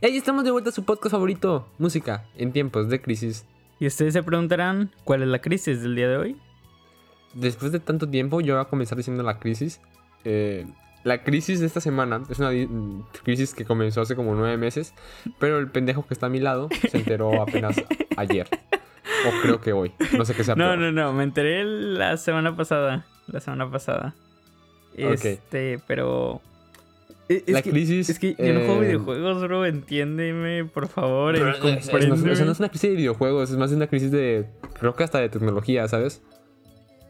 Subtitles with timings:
[0.00, 3.46] Hey, estamos de vuelta a su podcast favorito, música en tiempos de crisis.
[3.78, 6.36] Y ustedes se preguntarán, ¿cuál es la crisis del día de hoy?
[7.34, 9.80] Después de tanto tiempo, yo voy a comenzar diciendo la crisis.
[10.24, 10.66] Eh,
[11.02, 12.50] la crisis de esta semana es una
[13.24, 14.94] crisis que comenzó hace como nueve meses,
[15.38, 17.76] pero el pendejo que está a mi lado se enteró apenas
[18.16, 18.48] ayer.
[19.26, 19.92] O creo que hoy.
[20.16, 20.78] No sé qué sea No, peor.
[20.78, 23.06] no, no, me enteré la semana pasada.
[23.26, 24.14] La semana pasada.
[24.96, 26.40] Este, pero.
[27.28, 29.64] Es, es La que, crisis, Es que yo no juego eh, videojuegos, bro.
[29.64, 31.34] Entiéndeme, por favor.
[31.34, 33.56] Pero eh, es- es- no es- o sea, no es una crisis de videojuegos, es
[33.56, 34.46] más una crisis de.
[34.78, 36.20] Creo que hasta de tecnología, ¿sabes?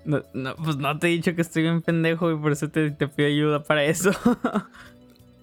[0.04, 2.90] No, no, pues no te he dicho que estoy bien pendejo y por eso te,
[2.90, 4.10] te pido ayuda para eso.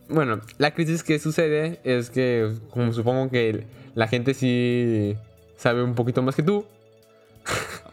[0.10, 3.64] Bueno, la crisis que sucede es que, como supongo que
[3.96, 5.16] la gente sí
[5.56, 6.66] sabe un poquito más que tú,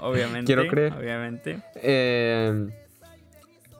[0.00, 0.44] obviamente.
[0.52, 0.94] Quiero creer.
[0.94, 1.60] Obviamente.
[1.76, 2.68] eh,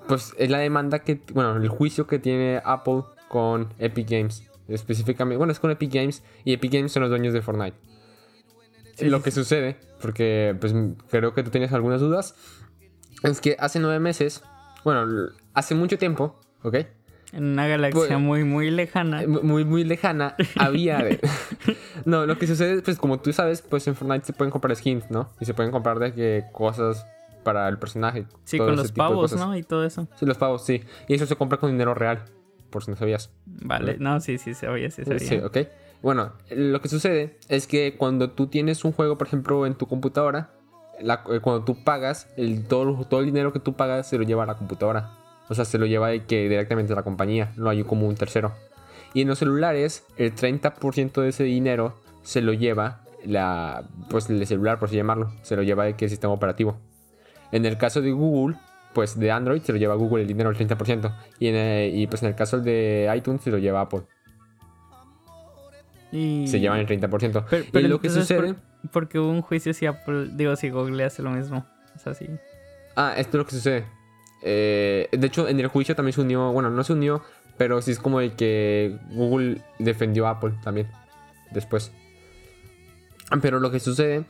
[0.09, 4.43] pues es la demanda que, bueno, el juicio que tiene Apple con Epic Games.
[4.67, 7.77] Específicamente, bueno, es con Epic Games y Epic Games son los dueños de Fortnite.
[8.97, 10.75] Sí, Lo sí, que sucede, porque pues
[11.11, 12.35] creo que tú tienes algunas dudas,
[13.23, 14.43] es que hace nueve meses,
[14.85, 16.77] bueno, hace mucho tiempo, ¿ok?
[17.33, 19.23] En una galaxia Pues- muy, muy lejana.
[19.23, 20.99] Eh, muy, muy lejana, había...
[20.99, 21.21] de-
[22.05, 25.11] no, lo que sucede, pues como tú sabes, pues en Fortnite se pueden comprar skins,
[25.11, 25.31] ¿no?
[25.41, 27.07] Y se pueden comprar de que cosas
[27.53, 28.27] para el personaje.
[28.45, 29.35] Sí, con los pavos.
[29.37, 29.57] ¿no?
[29.57, 30.07] Y todo eso.
[30.17, 30.83] Sí, los pavos, sí.
[31.09, 32.25] Y eso se compra con dinero real,
[32.71, 33.31] por si no sabías.
[33.47, 35.19] Vale, no, sí, sí, sabía, sí, sabía.
[35.21, 35.59] Sí, ok.
[36.03, 39.87] Bueno, lo que sucede es que cuando tú tienes un juego, por ejemplo, en tu
[39.87, 40.51] computadora,
[41.01, 44.25] la- eh, cuando tú pagas, el, todo, todo el dinero que tú pagas se lo
[44.25, 45.13] lleva a la computadora.
[45.49, 48.53] O sea, se lo lleva que directamente a la compañía, no hay como un tercero.
[49.15, 54.47] Y en los celulares, el 30% de ese dinero se lo lleva la, pues el
[54.47, 56.77] celular, por así llamarlo, se lo lleva de que el sistema operativo.
[57.53, 58.57] En el caso de Google,
[58.95, 61.15] pues de Android se lo lleva Google el dinero el 30%.
[61.39, 64.03] Y, en, eh, y pues en el caso de iTunes se lo lleva Apple.
[66.13, 66.47] Y...
[66.49, 67.45] Se llevan el 30%.
[67.49, 68.55] Pero, y lo que sucede...
[68.55, 71.67] ¿por- porque hubo un juicio si Apple, digo, si Google hace lo mismo.
[71.97, 72.27] Es así.
[72.97, 73.85] Ah, esto es lo que sucede.
[74.43, 77.23] Eh, de hecho, en el juicio también se unió, bueno, no se unió,
[77.57, 80.87] pero sí es como de que Google defendió a Apple también
[81.51, 81.91] después.
[83.43, 84.25] Pero lo que sucede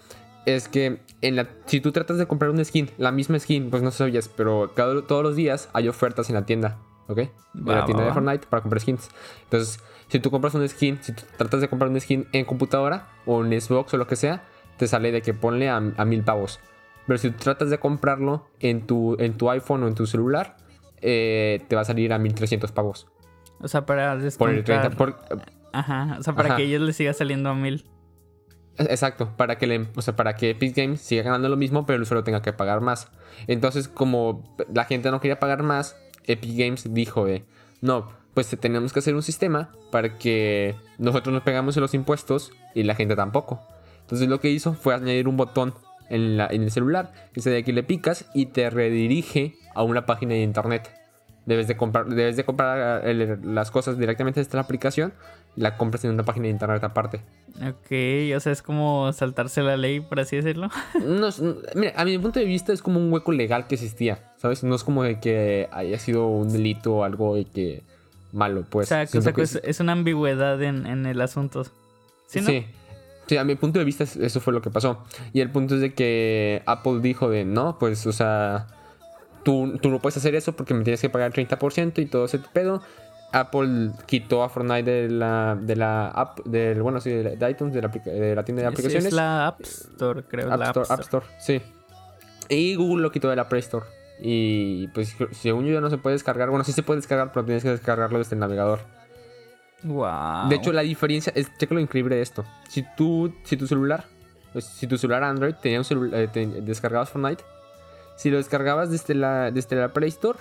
[0.55, 3.83] es que en la, si tú tratas de comprar una skin, la misma skin, pues
[3.83, 6.79] no sabías, pero cada, todos los días hay ofertas en la tienda,
[7.09, 7.19] ¿ok?
[7.19, 8.13] En la tienda de.
[8.13, 9.09] Fortnite para comprar skins.
[9.45, 13.09] Entonces, si tú compras una skin, si tú tratas de comprar una skin en computadora
[13.27, 14.45] o en Xbox o lo que sea,
[14.77, 16.61] te sale de que ponle a, a mil pavos.
[17.07, 20.57] Pero si tú tratas de comprarlo en tu, en tu iPhone o en tu celular,
[21.01, 23.09] eh, te va a salir a 1300 pavos.
[23.61, 24.95] O sea, para Por el descontar.
[24.95, 24.97] 30%.
[24.97, 25.17] por-
[25.73, 26.57] Ajá, o sea, para Ajá.
[26.57, 27.85] que ellos les siga saliendo a mil.
[28.78, 31.97] Exacto, para que, le, o sea, para que Epic Games siga ganando lo mismo, pero
[31.97, 33.09] el usuario tenga que pagar más.
[33.47, 37.44] Entonces, como la gente no quería pagar más, Epic Games dijo, eh,
[37.81, 42.53] no, pues tenemos que hacer un sistema para que nosotros nos pegamos en los impuestos
[42.75, 43.61] y la gente tampoco.
[44.00, 45.75] Entonces lo que hizo fue añadir un botón
[46.09, 49.83] en, la- en el celular, que se de que le picas y te redirige a
[49.83, 50.94] una página de internet.
[51.47, 55.15] Debes de comprar, debes de comprar eh, las cosas directamente desde la aplicación,
[55.59, 57.21] la compras en una página de internet aparte.
[57.57, 57.91] Ok,
[58.37, 60.69] o sea, es como saltarse la ley, por así decirlo.
[61.05, 61.29] No,
[61.75, 64.63] mira, a mi punto de vista es como un hueco legal que existía, ¿sabes?
[64.63, 67.83] No es como de que haya sido un delito o algo de que
[68.33, 68.89] malo, o pues.
[68.89, 71.65] sea, que- o sea, que es, es una ambigüedad en, en el asunto.
[72.27, 72.47] ¿Sí, no?
[72.47, 72.67] Sí.
[73.27, 75.05] Sí, a mi punto de vista es- eso fue lo que pasó.
[75.33, 78.69] Y el punto es de que Apple dijo de, no, pues, o sea,
[79.43, 82.25] tú, tú no puedes hacer eso porque me tienes que pagar el 30% y todo
[82.27, 82.83] ese pedo.
[83.33, 87.75] Apple quitó a Fortnite de la, de la app, del, bueno, sí, de, de iTunes,
[87.75, 89.06] de la, aplica- de la tienda de Es- aplicaciones.
[89.06, 90.50] Es la App Store, creo.
[90.53, 91.61] App la Store, App Store, sí.
[92.49, 93.84] Y Google lo quitó de la Play Store.
[94.21, 96.49] Y pues según yo ya no se puede descargar.
[96.49, 98.81] Bueno, sí se puede descargar, pero tienes que descargarlo desde el navegador.
[99.84, 100.49] Wow.
[100.49, 102.44] De hecho, la diferencia es, checa lo increíble de esto.
[102.69, 104.05] Si tú, si tu celular,
[104.53, 107.44] pues, si tu celular Android tenía un celular, eh, te- descargabas Fortnite,
[108.17, 110.38] si lo descargabas desde la, desde la Play Store,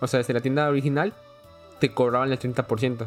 [0.00, 1.12] o sea, desde la tienda original,
[1.80, 3.06] te cobraban el 30%.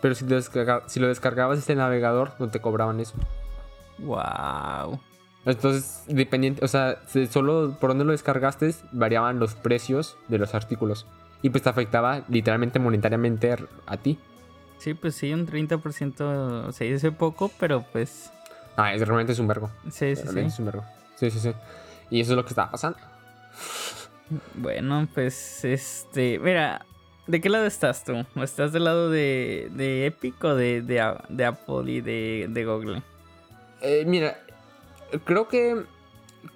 [0.00, 3.14] Pero si lo, descarga- si lo descargabas el navegador, no te cobraban eso.
[3.98, 5.00] Wow.
[5.44, 10.54] Entonces, dependiente, o sea, se- solo por donde lo descargaste variaban los precios de los
[10.54, 11.06] artículos.
[11.42, 13.56] Y pues te afectaba literalmente monetariamente
[13.86, 14.18] a ti.
[14.78, 18.32] Sí, pues sí, un 30% se dice poco, pero pues.
[18.76, 19.70] Ah, es, realmente es un vergo.
[19.90, 20.54] Sí, sí, Realmente sí.
[20.54, 20.84] es un vergo.
[21.16, 21.52] Sí, sí, sí.
[22.10, 22.98] Y eso es lo que estaba pasando.
[24.54, 26.38] Bueno, pues este.
[26.38, 26.84] Mira,
[27.28, 28.24] ¿de qué lado estás tú?
[28.42, 33.02] ¿Estás del lado de, de Epic o de, de, Apple y de, de Google?
[33.80, 34.38] Eh, mira,
[35.24, 35.84] creo que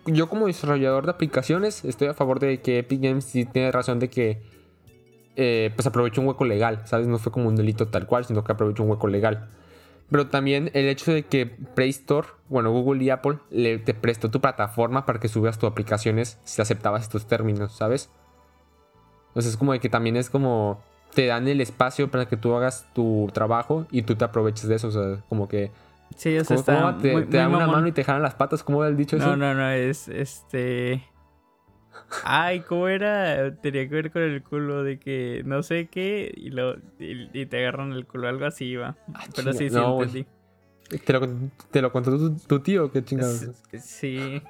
[0.06, 4.00] yo como desarrollador de aplicaciones estoy a favor de que Epic Games sí tiene razón
[4.00, 4.42] de que
[5.36, 7.06] eh, pues un hueco legal, ¿sabes?
[7.06, 9.48] No fue como un delito tal cual, sino que aprovechó un hueco legal.
[10.10, 14.30] Pero también el hecho de que Play Store, bueno, Google y Apple, le, te prestó
[14.30, 18.10] tu plataforma para que subas tus aplicaciones si aceptabas estos términos, ¿sabes?
[19.32, 20.80] Entonces es como de que también es como
[21.14, 24.76] te dan el espacio para que tú hagas tu trabajo y tú te aproveches de
[24.76, 25.70] eso, o sea, como que
[26.16, 28.22] Sí, o sea, ¿cómo- está cómo te, muy- te dan una mano y te jalan
[28.22, 29.36] las patas, ¿cómo era el dicho No, eso?
[29.36, 31.02] no, no, es este.
[32.24, 33.54] Ay, ¿cómo era?
[33.56, 37.46] Tenía que ver con el culo de que no sé qué y, lo, y, y
[37.46, 38.96] te agarran el culo, algo así iba.
[39.34, 40.26] Pero chinga, sí, sí, no, entendí.
[41.04, 41.20] ¿Te lo,
[41.70, 43.46] te lo contó tu, tu tío, qué chingados.
[43.80, 44.42] Sí.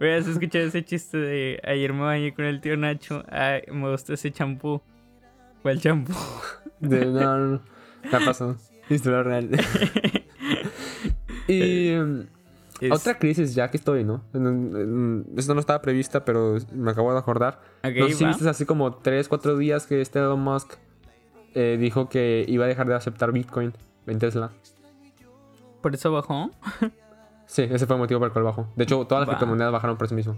[0.00, 3.24] Hubieras escuchado ese chiste de ayer me bañé con el tío Nacho.
[3.30, 4.80] Ay, me gusta ese champú.
[5.62, 6.12] ¿Cuál champú?
[6.80, 7.60] De, no, no, no.
[8.12, 8.56] Ha pasado.
[8.88, 9.48] Historia real.
[11.48, 12.20] y mm,
[12.80, 14.24] Es- otra crisis ya que estoy, ¿no?
[15.36, 17.60] Esto no estaba prevista, pero me acabo de acordar.
[17.84, 20.74] Ok, no sé si viste hace como 3, 4 días que este Elon Musk
[21.54, 23.72] eh, dijo que iba a dejar de aceptar Bitcoin
[24.06, 24.50] en Tesla.
[25.80, 26.50] ¿Por eso bajó?
[27.52, 28.66] Sí, ese fue el motivo por el cual bajó.
[28.76, 30.34] De hecho, todas las criptomonedas bajaron por eso mismo.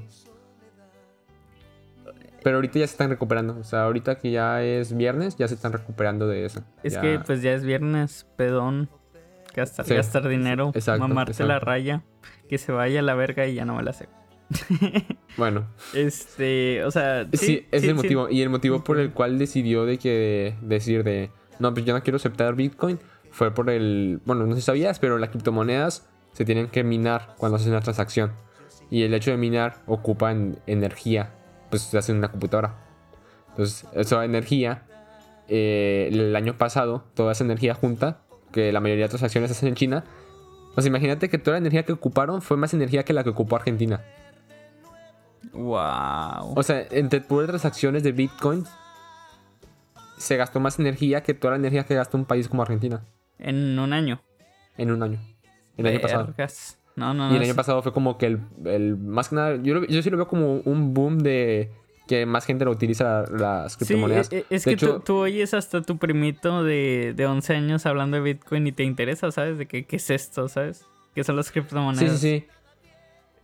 [2.42, 3.56] Pero ahorita ya se están recuperando.
[3.56, 6.64] O sea, ahorita que ya es viernes, ya se están recuperando de eso.
[6.82, 8.88] Es Ya- que pues ya es viernes, pedón.
[9.54, 12.02] Gastar, Sí, gastar dinero, exacto, mamarte la raya,
[12.48, 14.08] que se vaya a la verga y ya no me la sé.
[15.36, 18.28] Bueno, Este, o sea, sí, sí, es sí, el motivo.
[18.28, 21.30] Y el motivo por el cual decidió de que decir de
[21.60, 22.98] no, pues yo no quiero aceptar Bitcoin
[23.30, 24.20] fue por el.
[24.24, 27.80] Bueno, no sé si sabías, pero las criptomonedas se tienen que minar cuando haces una
[27.80, 28.32] transacción.
[28.90, 31.32] Y el hecho de minar ocupa en energía.
[31.70, 32.74] Pues se hace en una computadora.
[33.48, 34.82] Entonces, esa energía,
[35.48, 38.20] eh, el año pasado, toda esa energía junta,
[38.52, 40.04] que la mayoría de transacciones se hacen en China.
[40.74, 43.56] Pues imagínate que toda la energía que ocuparon fue más energía que la que ocupó
[43.56, 44.02] Argentina.
[45.52, 46.54] Wow.
[46.56, 48.64] O sea, entre puras transacciones de Bitcoin
[50.18, 53.04] se gastó más energía que toda la energía que gasta un país como Argentina
[53.38, 54.22] En un año.
[54.76, 55.20] en un año.
[55.76, 56.26] El año pasado.
[56.26, 56.78] Vergas.
[56.96, 57.36] No, no, Y no.
[57.36, 60.10] el año pasado fue como que el, el- más que nada, yo, lo- yo sí
[60.10, 61.70] lo veo como un boom de
[62.06, 64.30] que más gente lo utiliza las criptomonedas.
[64.32, 67.54] e- e- es De que hecho- tú, tú oyes hasta tu primito de, de 11
[67.56, 69.58] años hablando de Bitcoin y te interesa, ¿sabes?
[69.58, 70.86] De que, qué es esto, ¿sabes?
[71.14, 72.20] ¿Qué son las criptomonedas?
[72.20, 72.46] sí, sí.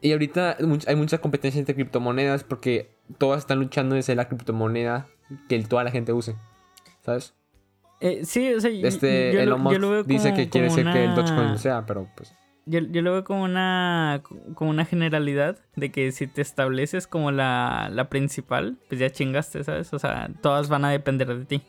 [0.02, 0.56] Y ahorita
[0.86, 5.06] hay mucha competencia entre criptomonedas porque todas están luchando de ser la criptomoneda
[5.48, 6.36] que toda la gente use.
[7.04, 7.34] ¿Sabes?
[8.00, 10.48] Eh, sí, o sea, Este yo, lo- Elon yo Musk lo veo dice como- que
[10.48, 12.34] quiere como ser que el una- Dogecoin sea, pero pues.
[12.66, 14.22] Yo, yo lo veo como una,
[14.54, 19.64] como una generalidad de que si te estableces como la, la principal, pues ya chingaste,
[19.64, 19.92] ¿sabes?
[19.92, 21.62] O sea, todas van a depender de ti.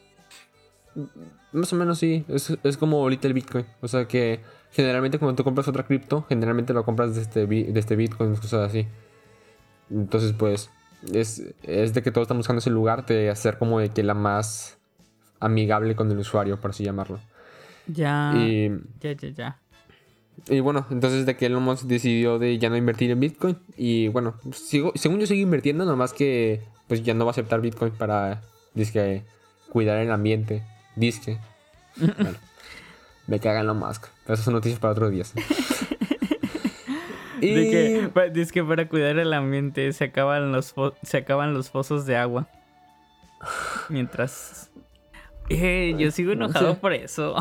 [1.53, 3.65] Más o menos sí, es, es como ahorita el Bitcoin.
[3.81, 4.41] O sea que
[4.71, 8.69] generalmente cuando tú compras otra cripto, generalmente lo compras de este, de este Bitcoin, cosas
[8.69, 8.87] así.
[9.89, 10.69] Entonces pues
[11.13, 14.13] es, es de que todos estamos buscando ese lugar de hacer como de que la
[14.13, 14.77] más
[15.41, 17.19] amigable con el usuario, por así llamarlo.
[17.87, 18.69] Ya, Y,
[19.01, 19.59] ya, ya, ya.
[20.47, 23.57] y bueno, entonces de que Elon Musk decidió de ya no invertir en Bitcoin.
[23.75, 27.61] Y bueno, sigo, según yo sigo invirtiendo, nomás que pues ya no va a aceptar
[27.61, 28.41] Bitcoin para,
[28.73, 29.23] dizque,
[29.69, 30.63] cuidar el ambiente.
[30.95, 31.37] Disque.
[31.97, 32.37] Bueno,
[33.27, 34.07] me caga Elon Musk.
[34.23, 35.33] Pero esas son noticias para otros días.
[37.41, 37.53] y...
[37.53, 40.73] Que, dice que para cuidar el ambiente se acaban los,
[41.03, 42.47] se acaban los pozos de agua.
[43.89, 44.70] Mientras...
[45.53, 46.77] Eh, yo sigo enojado Sí.
[46.81, 47.35] por eso.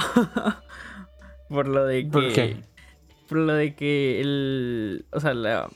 [1.48, 2.10] por lo de que...
[2.10, 2.56] ¿Por qué?
[3.28, 5.06] Por lo de que el...
[5.12, 5.68] O sea, la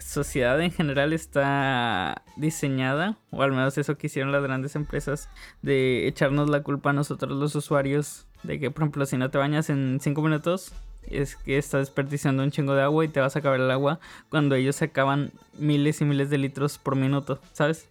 [0.00, 5.28] sociedad en general está diseñada, o al menos eso que hicieron las grandes empresas,
[5.62, 9.38] de echarnos la culpa a nosotros los usuarios, de que por ejemplo si no te
[9.38, 10.72] bañas en 5 minutos,
[11.06, 14.00] es que estás desperdiciando un chingo de agua y te vas a acabar el agua
[14.30, 17.86] cuando ellos se acaban miles y miles de litros por minuto, ¿sabes?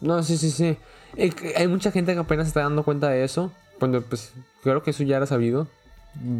[0.00, 0.76] No, sí, sí, sí.
[1.16, 3.52] Eh, Hay mucha gente que apenas se está dando cuenta de eso.
[3.78, 5.68] Cuando, pues, creo que eso ya era sabido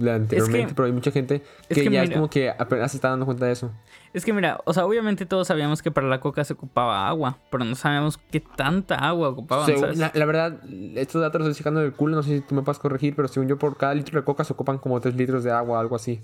[0.00, 3.26] anteriormente, pero hay mucha gente es que, ya es como que apenas se está dando
[3.26, 3.70] cuenta de eso.
[4.12, 7.38] Es que mira, o sea, obviamente todos sabíamos que para la coca se ocupaba agua,
[7.50, 9.98] pero no sabíamos qué tanta agua ocupaban, Según- ¿sabes?
[9.98, 10.58] la, la verdad,
[10.96, 13.28] estos datos los estoy sacando del culo, no sé si tú me puedes corregir, pero
[13.28, 15.94] según yo, por cada litro de coca se ocupan como 3 litros de agua, algo
[15.96, 16.20] así.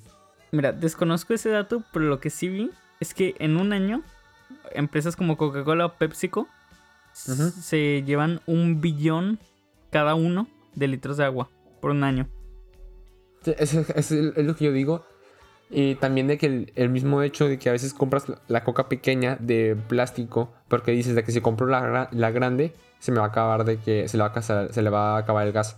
[0.51, 4.03] Mira, desconozco ese dato, pero lo que sí vi es que en un año,
[4.73, 6.49] empresas como Coca-Cola o PepsiCo
[7.15, 9.39] se llevan un billón
[9.91, 11.49] cada uno de litros de agua
[11.81, 12.29] por un año.
[13.43, 15.05] Sí, Es, es- es lo que yo digo.
[15.71, 18.89] Y también de que el, el mismo hecho de que a veces compras la- coca
[18.89, 23.25] pequeña de plástico, porque dices de que si compro la, la grande, se me va
[23.27, 25.53] a acabar de que se le va a, casar- se le va a acabar el
[25.53, 25.77] gas.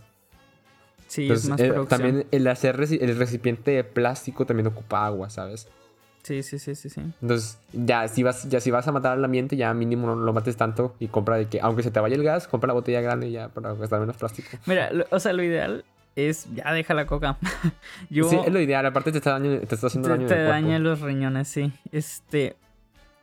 [1.06, 5.30] Sí, Entonces, es más eh, también el hacer el recipiente de plástico también ocupa agua,
[5.30, 5.68] ¿sabes?
[6.26, 7.00] Sí, sí, sí, sí, sí.
[7.23, 10.33] Entonces, ya si vas, ya si vas a matar al ambiente, ya mínimo no lo
[10.33, 13.00] mates tanto y compra de que, aunque se te vaya el gas, compra la botella
[13.00, 14.49] grande ya para gastar menos plástico.
[14.66, 15.85] Mira, lo- o sea, lo ideal
[16.16, 17.38] es ya deja la coca.
[18.11, 18.85] Yo, Sí, es lo ideal.
[18.87, 21.73] Aparte te está, daño- te está haciendo te, daño te daña los riñones, sí.
[21.92, 22.56] Este,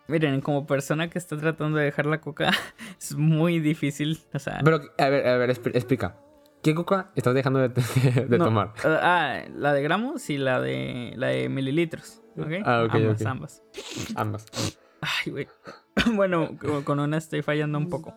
[0.07, 2.51] miren, como persona que está tratando de dejar la coca,
[3.01, 4.17] es muy difícil.
[4.33, 6.15] O sea, Pero, a ver, a ver, expl- explica.
[6.61, 7.67] ¿Qué coca estás dejando de,
[8.29, 8.67] de no, tomar?
[8.85, 12.21] eh, ah, la de gramos y la de la de mililitros.
[12.65, 13.63] Ah, ok, ambas, ambas.
[14.15, 14.45] Ambas.
[15.01, 15.47] Ay, güey.
[16.15, 18.15] Bueno, co- con una estoy fallando un poco.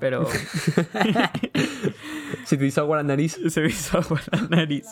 [0.00, 0.26] Pero
[2.44, 3.38] Si te hizo agua la nariz.
[3.48, 4.86] se me hizo agua la nariz.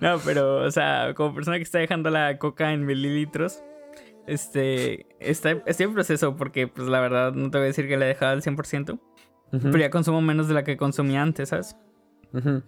[0.00, 3.62] No, pero, o sea, como persona que está dejando la coca en mililitros,
[4.26, 7.96] este, está, estoy en proceso porque, pues, la verdad, no te voy a decir que
[7.96, 9.00] la he dejado al 100%, Ujú,
[9.52, 11.76] pero ya consumo menos de la que consumía antes, ¿sabes?
[12.32, 12.62] ujú.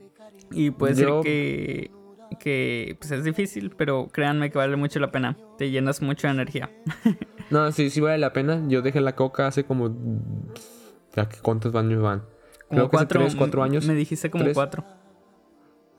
[0.51, 1.91] Y puede Yo- ser que,
[2.41, 5.37] que, pues, es difícil, pero créanme que vale mucho la pena.
[5.59, 6.71] Te llenas mucho de energía.
[7.49, 8.61] No, sí, sí vale la pena.
[8.67, 9.95] Yo dejé la coca hace como...
[11.15, 12.25] Ya que cuántos años van.
[12.67, 13.87] Como Creo que hace cuatro, 3, 4 años.
[13.87, 14.55] Me dijiste como Tres.
[14.57, 14.85] cuatro.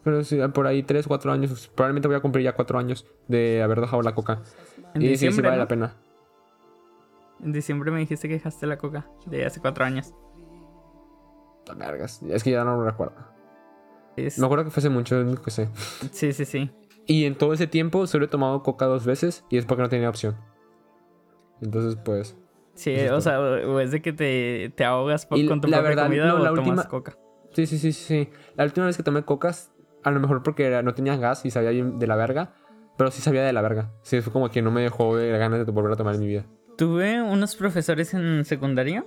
[0.04, 1.72] Pero sí, por ahí 3, 4 años.
[1.74, 4.42] Probablemente voy a cumplir ya 4 años de haber dejado la coca.
[4.94, 5.62] En y sí, sí vale ¿no?
[5.64, 5.96] la pena.
[7.44, 10.14] En diciembre me dijiste que dejaste la coca de hace cuatro años.
[11.76, 12.22] Vergas.
[12.24, 13.16] Es que ya no lo recuerdo.
[14.18, 15.70] Es- Me acuerdo que fue hace mucho, es lo que sé.
[16.12, 16.72] Sí, sí, sí.
[17.06, 19.90] Y en todo ese tiempo solo he tomado coca dos veces y es porque no
[19.90, 20.36] tenía opción.
[21.62, 22.36] Entonces, pues.
[22.74, 25.82] Sí, o sea, o es de que te, te ahogas por- Y con tu la
[25.82, 27.18] verdad, comida no, o la tomas última- coca.
[27.54, 28.30] Sí, sí, sí, sí.
[28.56, 29.72] La última vez que tomé cocas,
[30.04, 32.54] a lo mejor porque era- no tenía gas y sabía de la verga.
[32.98, 33.92] Pero sí sabía de la verga.
[34.02, 36.28] Sí, fue como que no me dejó de ganas de volver a tomar en mi
[36.28, 36.46] vida.
[36.78, 39.06] Tuve unos profesores en secundaria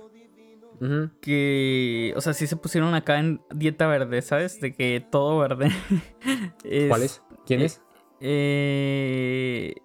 [1.21, 4.59] Que, o sea, sí se pusieron acá en dieta verde, ¿sabes?
[4.59, 5.69] De que todo verde.
[6.63, 7.21] Es- ¿Cuál es?
[7.45, 7.81] ¿Quién eh, es?
[8.19, 9.75] Eh,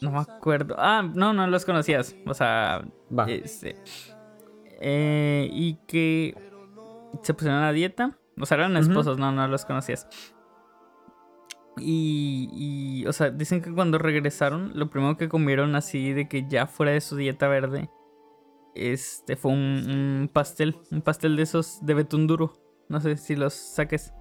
[0.00, 0.74] no me acuerdo.
[0.78, 2.16] Ah, no, no los conocías.
[2.26, 2.82] O sea,
[3.16, 3.30] Va.
[3.30, 3.76] este,
[4.80, 6.34] eh, y que
[7.22, 8.16] se pusieron a dieta.
[8.40, 10.08] O sea, eran esposos, no, no los conocías.
[11.76, 16.48] Y, y, o sea, dicen que cuando regresaron, lo primero que comieron así de que
[16.48, 17.90] ya fuera de su dieta verde,
[18.74, 22.52] este fue un, un pastel, un pastel de esos de betún duro.
[22.88, 24.12] No sé si los saques.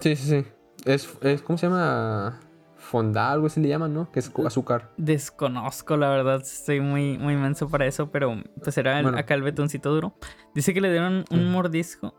[0.00, 0.46] Sí, sí, sí.
[0.84, 2.40] Es, es ¿cómo se llama?
[2.76, 4.10] Fonda, algo así le llaman, ¿no?
[4.12, 4.92] Que es azúcar.
[4.98, 7.34] Desconozco, la verdad, estoy muy, muy
[7.70, 9.18] para eso, pero pues era el- Bueno.
[9.18, 10.14] acá el betoncito duro.
[10.54, 11.52] Dice que le dieron un Mm.
[11.52, 12.14] mordisco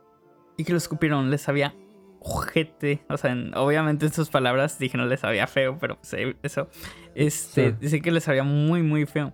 [0.58, 1.76] y que lo escupieron, les sabía
[2.20, 3.06] ojete.
[3.10, 6.68] O sea, en- obviamente en sus palabras dije no les sabía feo, pero pues, eso.
[7.14, 7.76] Este, Sí.
[7.80, 9.34] dice que les sabía muy, muy feo.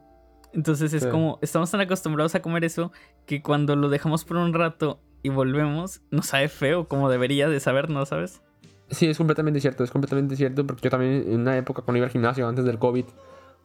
[0.53, 1.09] Entonces es Sí.
[1.09, 2.91] como, estamos tan acostumbrados a comer eso
[3.25, 7.59] que cuando lo dejamos por un rato y volvemos, nos sabe feo como debería de
[7.59, 8.41] saber, ¿no sabes?
[8.89, 12.05] Sí, es completamente cierto, es completamente cierto, porque yo también en una época cuando iba
[12.07, 13.05] al gimnasio antes del COVID,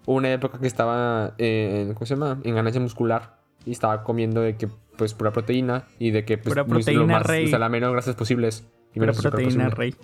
[0.07, 2.39] hubo una época que estaba en, ¿cómo se llama?
[2.45, 6.51] En ganancia muscular y estaba comiendo de que, pues, pura proteína y de que, pues,
[6.51, 7.47] Pura muy- lo proteína, más, rey.
[7.47, 8.69] o sea, la menos grasas posibles.
[8.91, 9.75] Y Pero menos azúcar proteína, posible.
[9.77, 9.95] rey.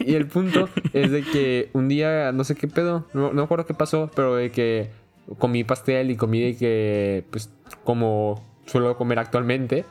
[0.00, 3.66] Y el punto es de que un día, no sé qué pedo, no, no acuerdo
[3.66, 4.90] qué pasó, pero de que
[5.38, 7.50] comí pastel y comí de que, pues,
[7.84, 9.84] como suelo comer actualmente.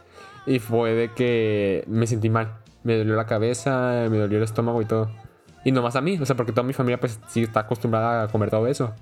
[0.46, 2.58] Y fue de que me sentí mal.
[2.84, 5.10] Me dolió la cabeza, me dolió el estómago y todo.
[5.64, 8.24] Y no más a mí, o sea, porque toda mi familia, pues, sí está acostumbrada
[8.24, 8.94] a comer todo eso.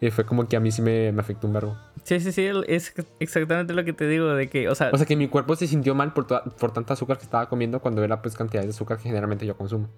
[0.00, 1.76] Y fue como que a mí sí me, me afectó un verbo.
[2.06, 5.04] Sí, sí, sí, es exactamente lo que te digo, de que, o sea, O sea,
[5.06, 8.04] que mi cuerpo se sintió mal por, toda- por tanta azúcar que estaba comiendo cuando
[8.04, 9.88] era, pues, cantidades de azúcar que generalmente yo consumo.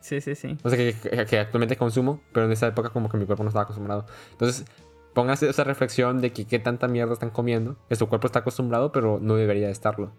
[0.00, 0.58] sí, sí, sí.
[0.62, 3.42] O sea, que, que- que actualmente consumo, pero en esa época como que mi cuerpo
[3.42, 4.04] no estaba acostumbrado.
[4.32, 4.66] Entonces,
[5.14, 8.92] póngase esa reflexión de que qué tanta mierda están comiendo, que su cuerpo está acostumbrado,
[8.92, 10.12] pero no debería de estarlo.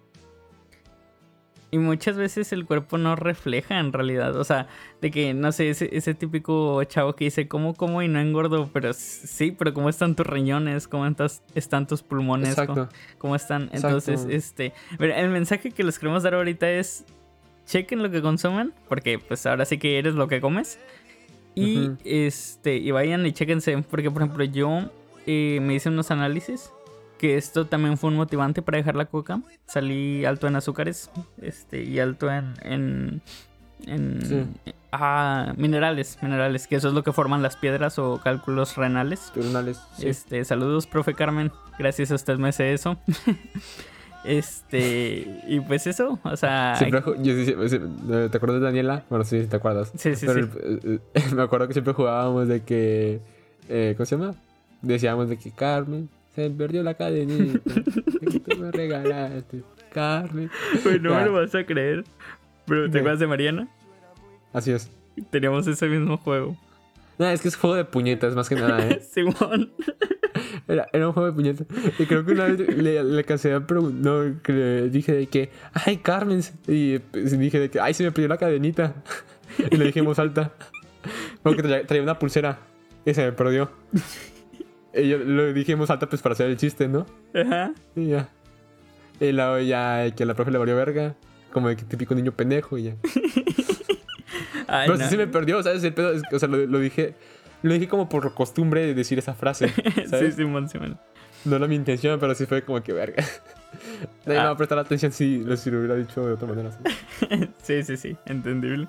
[1.75, 4.67] Y muchas veces el cuerpo no refleja en realidad, o sea,
[5.01, 8.69] de que, no sé, ese, ese típico chavo que dice, como, como y no engordo,
[8.71, 12.87] pero sí, pero cómo están tus riñones, cómo estás- están tus pulmones, Exacto.
[13.17, 13.63] cómo están.
[13.63, 13.87] Exacto.
[13.87, 17.03] Entonces, este, mira, el mensaje que les queremos dar ahorita es,
[17.65, 20.79] chequen lo que consumen, porque pues ahora sí que eres lo que comes.
[21.55, 24.89] Y este, y vayan y chequense, porque por ejemplo yo
[25.25, 26.71] eh, me hice unos análisis,
[27.17, 29.39] que esto también fue un motivante para dejar la coca.
[29.65, 31.09] Salí alto en azúcares,
[31.41, 33.21] este, y alto en, en,
[33.87, 34.73] en Sí.
[34.91, 39.31] ah, minerales, minerales, que eso es lo que forman las piedras o cálculos renales.
[39.33, 39.79] Turnales.
[39.97, 40.07] Sí.
[40.09, 41.51] Este, saludos, profe Carmen.
[41.79, 42.97] Gracias a usted me sé eso.
[44.25, 47.79] este, y pues eso, o sea, Siempre, yo sí- sí- sí,
[48.31, 49.03] ¿Te acuerdas de Daniela?
[49.09, 49.91] Bueno, sí, te acuerdas.
[49.95, 50.51] sí, sí, Pero sí.
[50.63, 53.19] eh, eh, me acuerdo que siempre jugábamos de que.
[53.69, 54.35] eh, ¿Cómo se llama?
[54.81, 57.59] Decíamos de que Carmen se perdió la cadenita.
[58.19, 59.63] que tú me regalaste.
[59.93, 60.49] Carmen.
[60.83, 62.03] Güey, no me lo vas a creer.
[62.67, 63.67] Pero ¿te acuerdas de Mariana?
[64.53, 64.91] Así es.
[65.29, 66.57] Teníamos ese mismo juego.
[67.17, 68.99] No, es que es juego de puñetas más que nada, ¿eh?
[69.13, 69.71] Simón.
[70.67, 71.67] Era, era un juego de puñetas.
[71.99, 74.23] Y creo que una vez le, le cansé a pregun- no,
[74.53, 76.41] le dije de que, ay, Carmen.
[76.67, 78.95] Y pues, dije de que, ay, se me perdió la cadenita.
[79.71, 80.51] Y le dije en voz alta.
[81.43, 82.57] Porque traía, traía una pulsera
[83.05, 83.69] y se me perdió.
[85.03, 87.05] Yo lo voz alta, pues para hacer el chiste, ¿no?
[87.33, 87.73] Ajá.
[87.95, 88.29] Y ya.
[89.19, 91.15] Y luego ya que la profe le valió verga.
[91.51, 92.95] Como de que típico niño pendejo y ya.
[94.67, 95.03] Ay, Pero no.
[95.03, 95.83] sí se me perdió, ¿sabes?
[95.83, 97.13] El pedo, o sea, lo, lo dije.
[97.61, 99.69] Lo dije como por costumbre de decir esa frase.
[99.95, 100.35] sí, ¿sabes?
[100.35, 100.99] Simón, Simón.
[101.45, 103.23] No era mi intención, pero sí fue como que verga.
[104.25, 104.51] Nadie me va Ah.
[104.51, 106.71] a prestar atención si, si lo hubiera dicho de otra manera.
[106.71, 107.49] ¿sí?
[107.61, 108.87] Sí, sí, sí, entendible.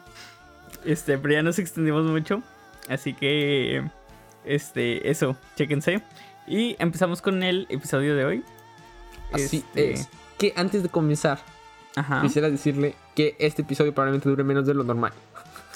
[0.85, 2.43] Este, pero ya nos extendimos mucho.
[2.89, 3.83] Así que,
[4.47, 6.03] este, eso, chéquense.
[6.47, 8.45] Y empezamos con el episodio de hoy.
[9.33, 10.09] Así Este, es.
[10.39, 11.39] Que antes de comenzar,
[11.97, 12.21] Ajá.
[12.23, 15.13] quisiera decirle que este episodio probablemente dure menos de lo normal.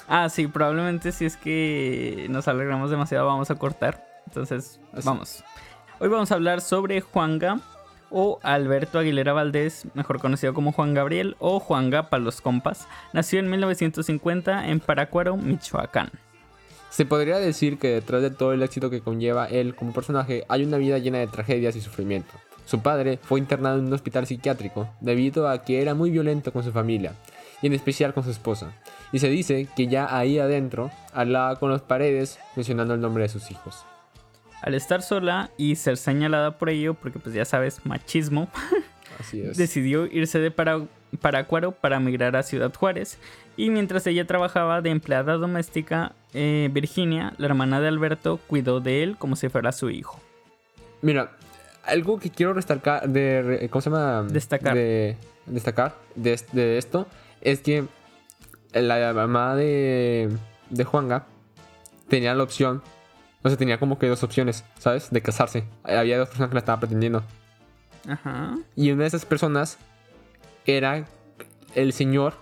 [0.07, 4.05] Ah, sí, probablemente si es que nos alegramos demasiado vamos a cortar.
[4.27, 5.05] Entonces, Así.
[5.05, 5.43] vamos.
[5.99, 7.59] Hoy vamos a hablar sobre Juanga
[8.09, 12.87] o Alberto Aguilera Valdés, mejor conocido como Juan Gabriel o Juanga para los compas.
[13.13, 16.09] Nació en 1950 en Parácuaro, Michoacán.
[16.91, 20.63] Se podría decir que detrás de todo el éxito que conlleva él como personaje hay
[20.65, 22.31] una vida llena de tragedias y sufrimiento.
[22.65, 26.63] Su padre fue internado en un hospital psiquiátrico debido a que era muy violento con
[26.63, 27.13] su familia
[27.61, 28.73] y en especial con su esposa.
[29.11, 33.29] Y se dice que ya ahí adentro hablaba con las paredes mencionando el nombre de
[33.29, 33.83] sus hijos.
[34.61, 38.47] Al estar sola y ser señalada por ello, porque pues ya sabes, machismo,
[39.19, 39.57] Así es.
[39.57, 40.85] decidió irse de Para-
[41.19, 43.17] Parácuaro para migrar a Ciudad Juárez.
[43.57, 49.03] Y mientras ella trabajaba de empleada doméstica, eh, Virginia, la hermana de Alberto, cuidó de
[49.03, 50.19] él como si fuera su hijo.
[51.01, 51.31] Mira,
[51.83, 54.23] algo que quiero destacar de ¿cómo se llama?
[54.29, 54.75] Destacar.
[54.75, 57.07] De, destacar de, es- de esto
[57.41, 57.85] es que
[58.73, 60.29] la mamá de
[60.69, 61.25] de Juanga
[62.07, 62.81] tenía la opción,
[63.41, 65.09] o sea, tenía como que dos opciones, ¿sabes?
[65.11, 65.65] De casarse.
[65.83, 67.23] Había dos personas que la estaban pretendiendo.
[68.07, 68.55] Ajá.
[68.75, 69.77] Y una de esas personas
[70.65, 71.05] era
[71.75, 72.35] el señor,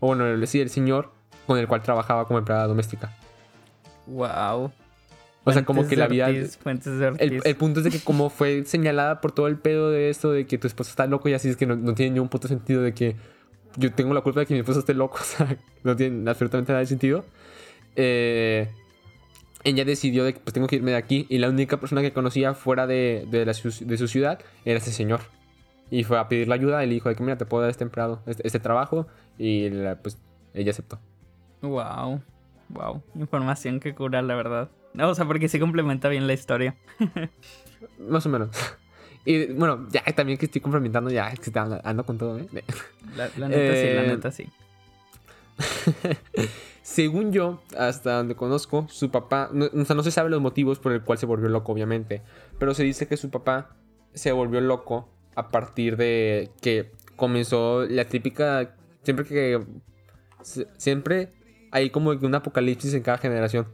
[0.00, 1.10] o bueno, sí, el señor
[1.46, 3.12] con el cual trabajaba como empleada doméstica.
[4.06, 4.72] Wow.
[5.46, 6.28] O sea, como que la vida...
[6.28, 6.48] De
[7.18, 7.42] El, Ortiz.
[7.44, 10.46] el punto es de que como fue señalada por todo el pedo de esto, de
[10.46, 12.80] que tu esposo está loco y así es que no, no tiene ningún puto sentido
[12.82, 13.16] de que
[13.76, 16.72] yo tengo la culpa de que mi esposo esté loco, o sea, no tiene absolutamente
[16.72, 17.24] nada de sentido.
[17.96, 18.68] Eh,
[19.64, 22.12] ella decidió de que pues tengo que irme de aquí y la única persona que
[22.12, 25.20] conocía fuera de, de, la su, de su ciudad era ese señor.
[25.90, 27.84] Y fue a pedirle ayuda y le dijo de que mira, te puedo dar este
[27.84, 29.06] empleado, este, este trabajo
[29.38, 30.18] y la- pues
[30.54, 30.98] ella aceptó.
[31.60, 32.22] Wow.
[32.68, 33.02] Wow.
[33.14, 34.70] Información que cura, la verdad.
[34.94, 36.76] No, o sea, porque sí complementa bien la historia.
[37.98, 38.50] Más o menos.
[39.24, 42.46] Y bueno, ya también que estoy complementando, ya es que ando con todo, ¿eh?
[43.16, 44.48] La, la neta sí, la Eh, neta sí.
[46.82, 50.78] Según yo, hasta donde conozco, su papá, no, o sea, no se sabe los motivos
[50.78, 52.22] por el cual se volvió loco, obviamente,
[52.58, 53.74] pero se dice que su papá
[54.12, 59.64] se volvió loco a partir de que comenzó la típica, siempre que,
[60.76, 61.30] siempre
[61.74, 63.66] hay como un apocalipsis en cada generación,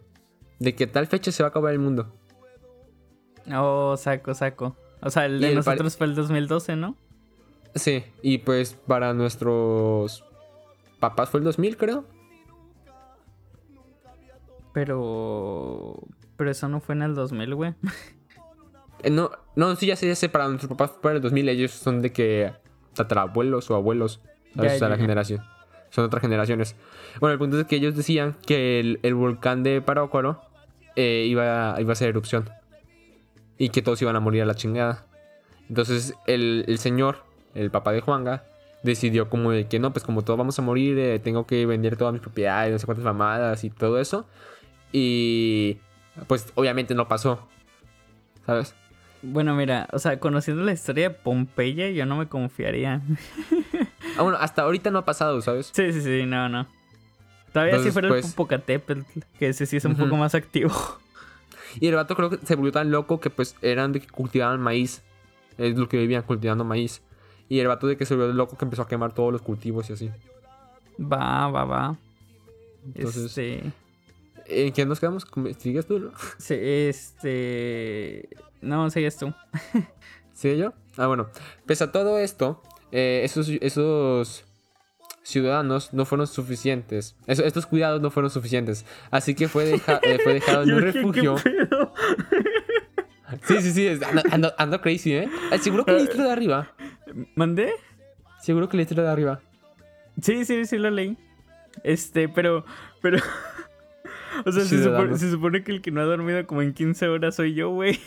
[0.58, 2.10] de que tal fecha se va a acabar el mundo.
[3.54, 4.74] Oh, saco, saco.
[5.02, 6.96] O sea, el de el nosotros fue el 2012, ¿no?
[7.74, 10.24] Sí, y pues para nuestros
[10.98, 12.06] papás fue el 2000, creo.
[14.72, 16.00] Pero.
[16.38, 17.74] Pero eso no fue en el 2000, güey.
[19.02, 21.70] Eh, No, no, sí, ya sé, ya sé, para nuestros papás para el 2000 ellos
[21.72, 22.52] son de que
[22.94, 24.22] tatarabuelos o abuelos,
[24.54, 24.72] ¿sabes?
[24.72, 25.02] Ya, o sea, ya, la ya.
[25.02, 25.59] generación.
[25.90, 26.76] Son otras generaciones.
[27.18, 30.40] Bueno, el punto es que ellos decían que el, el volcán de Parácuaro
[30.96, 32.48] eh, iba, iba a hacer erupción.
[33.58, 35.06] Y que todos iban a morir a la chingada.
[35.68, 37.24] Entonces el, el señor,
[37.54, 38.44] el papá de Juanga,
[38.82, 41.96] decidió como de que no, pues como todos vamos a morir, eh, tengo que vender
[41.96, 44.26] todas mis propiedades, no sé cuántas mamadas y todo eso.
[44.92, 45.78] Y
[46.26, 47.46] pues obviamente no pasó.
[48.46, 48.74] ¿Sabes?
[49.22, 53.02] Bueno, mira, o sea, conociendo la historia de Pompeya, yo no me confiaría.
[54.16, 55.70] Ah, bueno, hasta ahorita no ha pasado, ¿sabes?
[55.72, 56.66] Sí, sí, sí, no, no.
[57.52, 59.00] Todavía si Entonces, fuera pues- el Popocatépetl,
[59.38, 60.72] que ese sí es un poco más activo.
[61.80, 64.60] Y el vato creo que se volvió tan loco que pues eran de que cultivaban
[64.60, 65.02] maíz.
[65.58, 67.00] Es lo que vivían cultivando maíz.
[67.48, 69.88] Y el vato de que se volvió loco que empezó a quemar todos los cultivos
[69.90, 70.10] y así.
[71.00, 71.96] Va, va, va.
[72.94, 73.72] Entonces, Este.
[74.46, 75.26] ¿en qué nos quedamos?
[75.58, 75.98] ¿Sigues tú?
[76.00, 76.10] no?
[76.38, 78.28] sí, este.
[78.60, 79.32] No, sigues tú.
[80.32, 80.72] ¿Sí yo?
[80.96, 81.28] Ah, bueno.
[81.66, 84.44] Pese a todo esto, eh, esos, esos
[85.22, 87.14] ciudadanos no fueron suficientes.
[87.26, 88.84] Eso- estos cuidados no fueron suficientes.
[89.10, 91.36] Así que fue, deja- eh, fue dejado en un dije, ¿qué refugio.
[93.46, 93.88] Sí, sí, sí.
[93.88, 95.28] Ando, ando- ando crazy, ¿eh?
[95.52, 96.72] Ah, Seguro que leíste lo de arriba.
[97.36, 97.72] ¿Mandé?
[98.42, 99.40] Seguro que leíste lo de arriba.
[100.20, 101.16] Sí, sí, sí lo leí.
[101.84, 102.64] Este, pero.
[103.00, 103.18] Pero.
[104.46, 107.08] O sea, se supone, se supone que el que no ha dormido como en 15
[107.08, 107.98] horas soy yo, güey.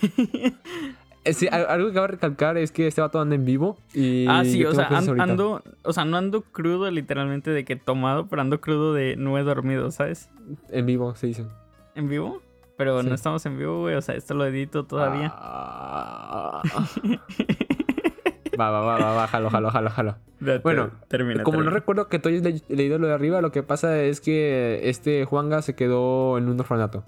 [1.25, 4.25] Eh, sí, algo que acabo de recalcar es que este vato anda en vivo y
[4.27, 8.27] Ah, sí, o sea, an- ando, o sea, no ando crudo literalmente de que tomado,
[8.27, 10.29] pero ando crudo de no he dormido, ¿sabes?
[10.69, 11.45] En vivo, se dice.
[11.95, 12.41] ¿En vivo?
[12.75, 13.07] Pero Sí.
[13.07, 15.31] no estamos en vivo, güey, o sea, esto lo edito todavía.
[15.33, 16.61] Ah.
[18.59, 20.15] va, va, va, va, va, jalo, jalo, jalo, jalo.
[20.63, 21.43] Bueno, ter- termina.
[21.43, 24.19] Como no recuerdo que tú hayas le- leído lo de arriba, lo que pasa es
[24.19, 27.05] que este Juanga se quedó en un orfanato.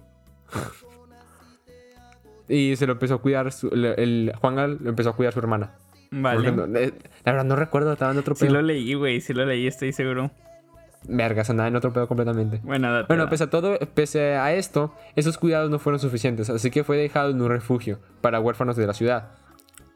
[2.48, 5.40] Y se lo empezó a cuidar, su- el, el Juanga lo empezó a cuidar su
[5.40, 5.76] hermana.
[6.12, 6.52] Vale.
[6.52, 8.56] No- eh, la verdad no recuerdo, estaba en otro Sí pedo.
[8.56, 10.32] lo leí, güey, sí lo leí, estoy seguro.
[11.08, 12.60] Vergas, andaba en otro pedo completamente.
[12.64, 16.72] Bueno, date, Bueno, pese a todo, pese a esto, esos cuidados no fueron suficientes, así
[16.72, 19.32] que fue dejado en un refugio para huérfanos de la ciudad,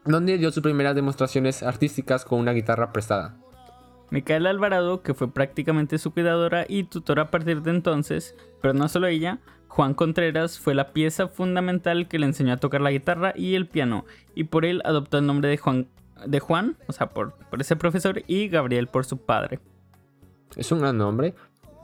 [0.04, 3.36] donde dio sus primeras demostraciones artísticas con una guitarra prestada.
[4.10, 8.88] Micaela Alvarado, que fue prácticamente su cuidadora y tutora a partir de entonces, pero no
[8.88, 9.38] solo ella,
[9.70, 13.68] Juan Contreras fue la pieza fundamental que le enseñó a tocar la guitarra y el
[13.68, 14.04] piano,
[14.34, 15.86] y por él adoptó el nombre de Juan,
[16.26, 19.60] de Juan o sea, por, por ese profesor, y Gabriel por su padre.
[20.56, 21.34] Es un gran nombre.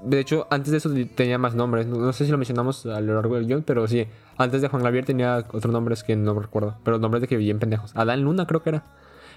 [0.02, 1.86] De hecho, antes de eso tenía más nombres.
[1.86, 4.06] No, sé si lo mencionamos a lo largo del guion, pero sí.
[4.36, 6.76] Antes de Juan Gabriel tenía otros nombres que no recuerdo.
[6.82, 7.92] Pero nombres de que bien pendejos.
[7.94, 8.84] Adán Luna creo que era.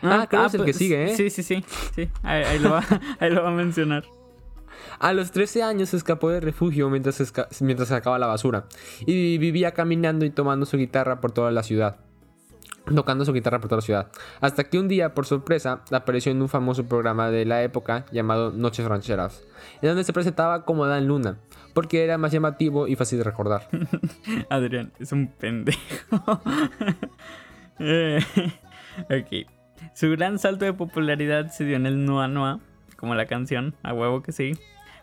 [0.02, 1.16] Ah, creo que es el que sigue, ¿eh?
[1.16, 2.84] Sí, sí, sí, sí, ahí, ahí lo va,
[3.20, 4.04] ahí lo va a mencionar.
[4.98, 7.22] A los 13 años se escapó del refugio mientras,
[7.62, 8.66] mientras sacaba la basura.
[9.06, 11.98] Y vivía caminando y tomando su guitarra por toda la ciudad.
[12.94, 14.12] Tocando su guitarra por toda la ciudad.
[14.42, 18.52] Hasta que un día, por sorpresa, apareció en un famoso programa de la época llamado
[18.52, 19.44] Noches Rancheras.
[19.82, 21.38] En donde se presentaba como Dan Luna.
[21.74, 23.68] Porque era más llamativo y fácil de recordar.
[24.50, 25.80] Adrián, es un pendejo.
[27.82, 28.20] Eh,
[29.10, 29.48] ok.
[29.94, 32.60] Su gran salto de popularidad se dio en el Noa Noa,
[32.98, 34.52] como la canción, a huevo que sí.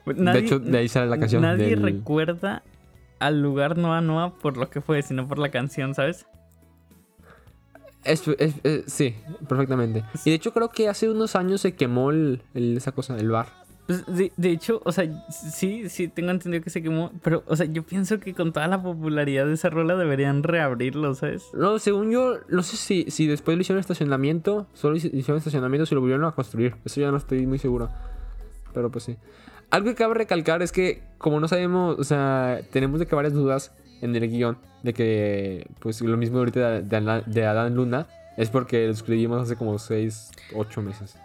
[0.07, 1.43] De hecho, de ahí sale la canción.
[1.43, 2.63] Nadie del- recuerda
[3.19, 6.27] al lugar Noa Noa por lo que fue, sino por la canción, ¿sabes?
[8.05, 9.17] Es- es- es- sí,
[9.49, 10.05] perfectamente.
[10.25, 13.31] Y de hecho creo que hace unos años se quemó el, el- esa cosa, el
[13.31, 13.49] bar.
[13.87, 17.55] Pues, de, de hecho, o sea, sí, sí, tengo entendido que se quemó, pero, o
[17.55, 21.45] sea, yo pienso que con toda la popularidad de esa rola deberían reabrirlo, ¿sabes?
[21.55, 25.95] No, según yo, no sé si, si después lo hicieron estacionamiento, solo hicieron estacionamiento, si
[25.95, 26.75] lo volvieron a construir.
[26.85, 27.89] Eso ya no estoy muy seguro.
[28.75, 29.17] Pero pues sí.
[29.71, 33.35] Algo que cabe recalcar es que, como no sabemos, o sea, tenemos de que varias
[33.35, 38.07] dudas en el guion de que, pues lo mismo ahorita de, de de Adán Luna,
[38.37, 41.17] es porque lo escribimos hace como 6, 8 meses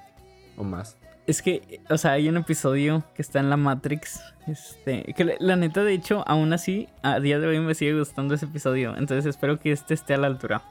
[0.57, 0.97] o más.
[1.27, 4.21] Es que, o sea, hay un episodio que está en la Matrix.
[4.47, 7.97] Este, que la, la neta, de hecho, aún así, a día de hoy me sigue
[7.97, 8.95] gustando ese episodio.
[8.97, 10.63] Entonces espero que este esté a la altura.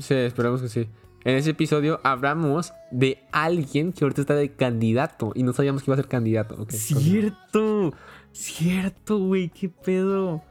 [0.00, 0.88] Sí, esperamos que sí.
[1.24, 5.90] En ese episodio hablamos de alguien que ahorita está de candidato y no sabíamos que
[5.90, 6.56] iba a ser candidato.
[6.60, 7.92] Ok, Cierto,
[8.32, 10.42] cierto, güey, qué pedo.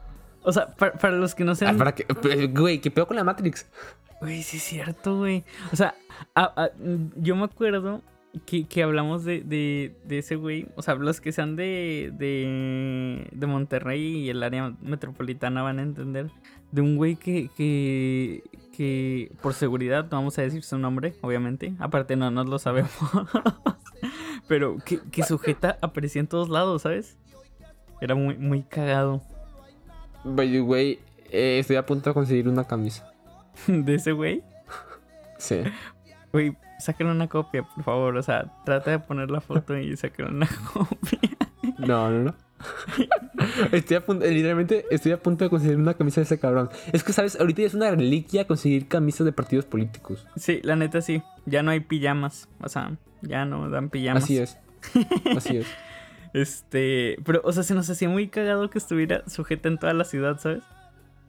[0.43, 1.77] O sea, para, para los que no Ah, sean.
[1.77, 2.05] ¿para qué?
[2.21, 3.67] Pero, Güey, ¿qué pedo con la Matrix?
[4.21, 5.43] Güey, sí es cierto, güey.
[5.71, 5.93] O sea,
[6.35, 6.71] a- a-
[7.15, 8.01] yo me acuerdo
[8.45, 10.67] que, que hablamos de, de, de ese güey.
[10.75, 15.83] O sea, los que sean de, de, de Monterrey y el área metropolitana van a
[15.83, 16.31] entender.
[16.71, 18.43] De un güey que, que,
[18.75, 21.73] que por seguridad, no vamos a decir su nombre, obviamente.
[21.79, 22.91] Aparte, no, no lo sabemos.
[24.47, 27.17] Pero que, que sujeta aparecía en todos lados, ¿sabes?
[28.01, 29.21] Era muy, muy cagado
[30.23, 30.99] By the way,
[31.31, 33.11] eh, estoy a punto de conseguir una camisa.
[33.67, 34.43] de ese güey.
[35.37, 35.61] Sí.
[36.31, 38.15] Güey, saquen una copia, por favor.
[38.17, 41.19] O sea, trata de poner la foto y saquen una copia.
[41.79, 42.35] No, no, no.
[43.71, 46.69] Estoy a punto, literalmente estoy a punto de conseguir una camisa de ese cabrón.
[46.93, 47.39] Es que, ¿sabes?
[47.39, 50.25] Ahorita ya es una reliquia conseguir camisas de partidos políticos.
[50.35, 51.21] Sí, la neta sí.
[51.45, 52.47] Ya no hay pijamas.
[52.61, 54.23] O sea, ya no dan pijamas.
[54.23, 54.57] Así es.
[55.35, 55.67] Así es.
[56.33, 60.05] Este, pero, o sea, se nos hacía muy cagado que estuviera sujeta en toda la
[60.05, 60.63] ciudad, ¿sabes?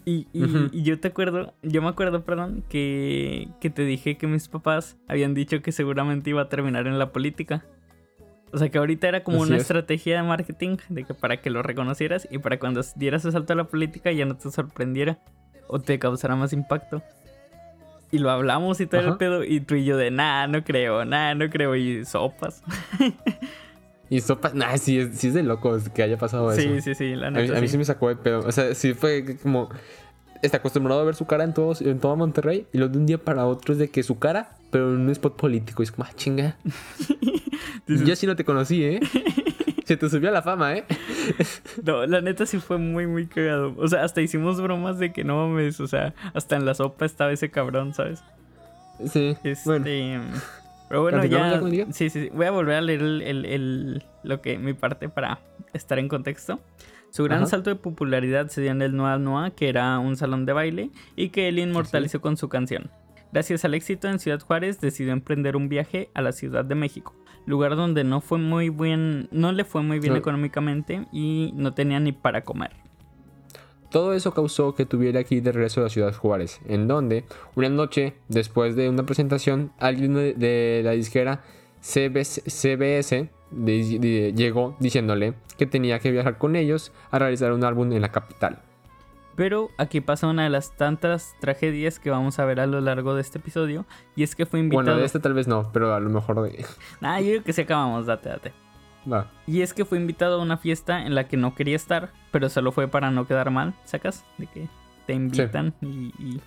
[0.05, 4.47] Y, y- yo te acuerdo, yo me acuerdo, perdón, que, que te dije que mis
[4.47, 7.64] papás habían dicho que seguramente iba a terminar en la política.
[8.53, 9.62] O sea, que ahorita era como Así una es.
[9.62, 13.55] estrategia de marketing de que para que lo reconocieras y para cuando dieras el salto
[13.55, 15.19] a la política ya no te sorprendiera
[15.69, 17.03] o te causara más impacto.
[18.11, 21.07] Y lo hablamos y todo el pedo y tú y yo de, nah, no creo,
[21.07, 22.62] nah, no creo y sopas.
[24.11, 26.61] Y sopa, nah, sí es, sí es de locos que haya pasado eso.
[26.61, 27.57] Sí, sí, sí, la A mí, neta.
[27.57, 27.73] a mí sí.
[27.73, 28.41] sí me sacó de pedo.
[28.41, 29.71] O sea, sí fue como.
[30.42, 32.66] Está acostumbrado a ver su cara en, todos, en todo Monterrey.
[32.72, 35.11] Y luego de un día para otro es de que su cara, pero en un
[35.11, 35.83] spot político.
[35.83, 36.57] Y es como, ah, chinga.
[37.87, 39.00] Dices, Yo sí no te conocí, ¿eh?
[39.85, 40.85] Se te subió a la fama, ¿eh?
[41.85, 43.74] No, la neta sí fue muy, muy cagado.
[43.78, 47.05] O sea, hasta hicimos bromas de que no mames, o sea, hasta en la sopa
[47.05, 48.22] estaba ese cabrón, ¿sabes?
[49.07, 49.37] Sí.
[49.42, 49.85] Este, Bueno,
[50.88, 51.87] Pero bueno, ¿Continuamos ya.
[51.87, 51.92] ya?
[51.92, 52.31] Sí, sí, sí.
[52.33, 55.40] Voy a volver a leer el, el- el- lo que mi parte para
[55.72, 56.61] estar en contexto.
[57.12, 57.46] Su gran Ajá.
[57.48, 60.90] salto de popularidad se dio en el Noa Noa, que era un salón de baile,
[61.14, 62.90] y que él inmortalizó con su canción.
[63.33, 67.14] Gracias al éxito en Ciudad Juárez, decidió emprender un viaje a la Ciudad de México,
[67.44, 70.18] lugar donde no fue muy bien, no le fue muy bien No.
[70.20, 72.70] económicamente y no tenía ni para comer.
[73.90, 77.25] Todo eso causó que tuviera que ir de regreso a la ciudad Juárez, en donde
[77.57, 81.42] una noche, después de una presentación, alguien de, de la disquera
[81.83, 87.65] CBS, CBS de- de- llegó diciéndole que tenía que viajar con ellos a realizar un
[87.65, 88.59] álbum en la capital.
[89.35, 93.15] Pero aquí pasa una de las tantas tragedias que vamos a ver a lo largo
[93.15, 94.85] de este episodio, y es que fue invitado...
[94.85, 96.65] Bueno, de este tal vez no, pero a lo mejor de...
[97.01, 98.53] Ah, yo creo que sí acabamos, date, date.
[99.11, 99.31] Va.
[99.47, 102.49] Y es que fue invitado a una fiesta en la que no quería estar, pero
[102.51, 104.25] solo fue para no quedar mal, ¿sacas?
[104.37, 104.69] De que
[105.07, 106.41] te invitan y, y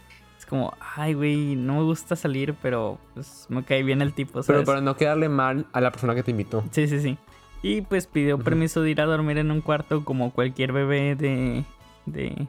[0.46, 4.42] es como, ay, güey, no me gusta salir, pero pues me cae bien el tipo,
[4.46, 6.64] Pero para no quedarle mal a la persona que te invitó.
[6.72, 7.18] Sí, sí, sí.
[7.64, 11.64] Y pues pidió permiso de ir a dormir en un cuarto como cualquier bebé de...
[12.06, 12.48] de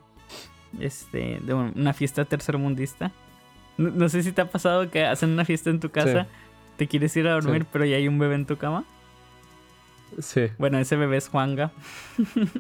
[0.79, 3.13] este, de un- una fiesta tercermundista.
[3.79, 6.27] No, no sé si te ha pasado que hacen una fiesta en tu casa,
[6.77, 7.69] te quieres ir a dormir, Sí.
[7.73, 8.85] pero ya hay un bebé en tu cama.
[10.19, 10.49] Sí.
[10.59, 11.73] Bueno, ese bebé es Juanga.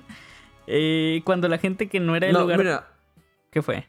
[0.68, 2.58] Eh, cuando la gente que no era el No, lugar.
[2.58, 2.88] mira.
[3.52, 3.86] ¿Qué fue?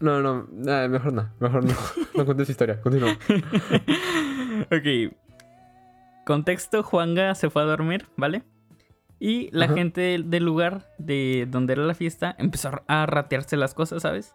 [0.00, 1.74] No, no, ah, mejor no, mejor no.
[2.16, 3.12] No cuentes historia, continúa.
[4.70, 5.14] ok.
[6.26, 8.42] Contexto: Juanga se fue a dormir, ¿vale?
[9.18, 9.74] Y la Ajá.
[9.74, 14.34] gente del, lugar de donde era la fiesta empezó a ratearse las cosas, ¿sabes?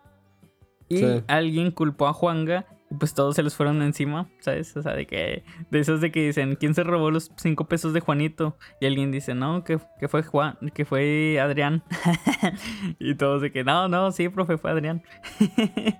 [0.89, 1.23] Y Sí.
[1.28, 2.65] alguien culpó a Juanga
[3.00, 4.76] pues todos se les fueron encima, ¿sabes?
[4.78, 5.44] O sea, de que.
[5.72, 8.58] De esos de que dicen, ¿quién se robó los cinco pesos de Juanito?
[8.80, 11.84] Y alguien dice, no, que, que fue Juan, que fue Adrián.
[13.00, 15.04] y todos de que, no, no, sí, profe, fue Adrián.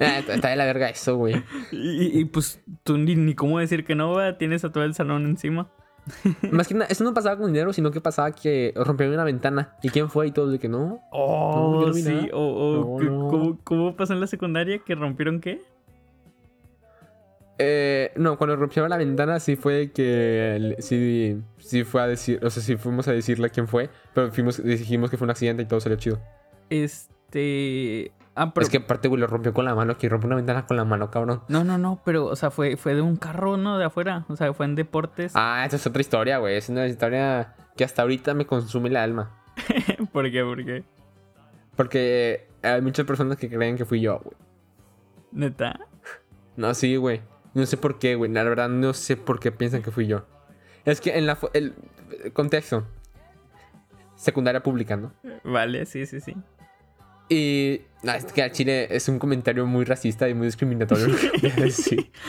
[0.00, 1.40] Ah, está está de la verga eso, güey.
[1.70, 4.38] y, y, pues tú ni, ni cómo decir que no, ¿verdad?
[4.38, 5.70] tienes a todo el salón encima.
[6.50, 9.74] Más que nada, eso no pasaba con dinero, sino que pasaba que rompieron una ventana.
[9.82, 10.26] ¿Y quién fue?
[10.26, 11.00] Y todos de que no.
[11.10, 12.02] Oh, no sí.
[12.02, 12.26] nada.
[12.32, 13.28] O, o, No, ¿qué- no.
[13.28, 14.78] ¿cómo, ¿Cómo pasó en la secundaria?
[14.80, 15.62] ¿Que rompieron qué?
[17.58, 22.50] Eh, no, cuando rompieron la ventana sí fue que sí, sí fue a decir, o
[22.50, 25.66] sea, sí fuimos a decirle quién fue, pero fuimos, dijimos que fue un accidente y
[25.66, 26.18] todo salió chido.
[26.68, 28.10] Este.
[28.34, 28.64] Ah, pero.
[28.64, 30.84] Es que aparte, güey, lo rompió con la mano, que rompe una ventana con la
[30.84, 31.42] mano, cabrón.
[31.48, 33.78] No, no, no, pero, o sea, fue, fue de un carro, ¿no?
[33.78, 34.24] De afuera.
[34.28, 35.32] O sea, fue en deportes.
[35.34, 36.56] Ah, esa es otra historia, güey.
[36.56, 39.30] Es una historia que hasta ahorita me consume el alma.
[40.12, 40.42] ¿Por qué?
[40.42, 40.84] ¿Por qué?
[41.76, 44.36] Porque hay muchas personas que creen que fui yo, güey.
[45.32, 45.78] ¿Neta?
[46.56, 47.22] No, sí, güey.
[47.54, 48.30] No sé por qué, güey.
[48.32, 50.26] La verdad, no sé por qué piensan que fui yo.
[50.84, 51.38] Es que en la...
[51.52, 51.74] el
[52.32, 52.84] contexto.
[54.16, 55.12] Secundaria pública, ¿no?
[55.42, 56.36] Vale, sí, sí, sí.
[57.28, 57.82] Y...
[58.02, 61.06] Es que al chile es un comentario muy racista y muy discriminatorio.
[61.56, 62.10] decir.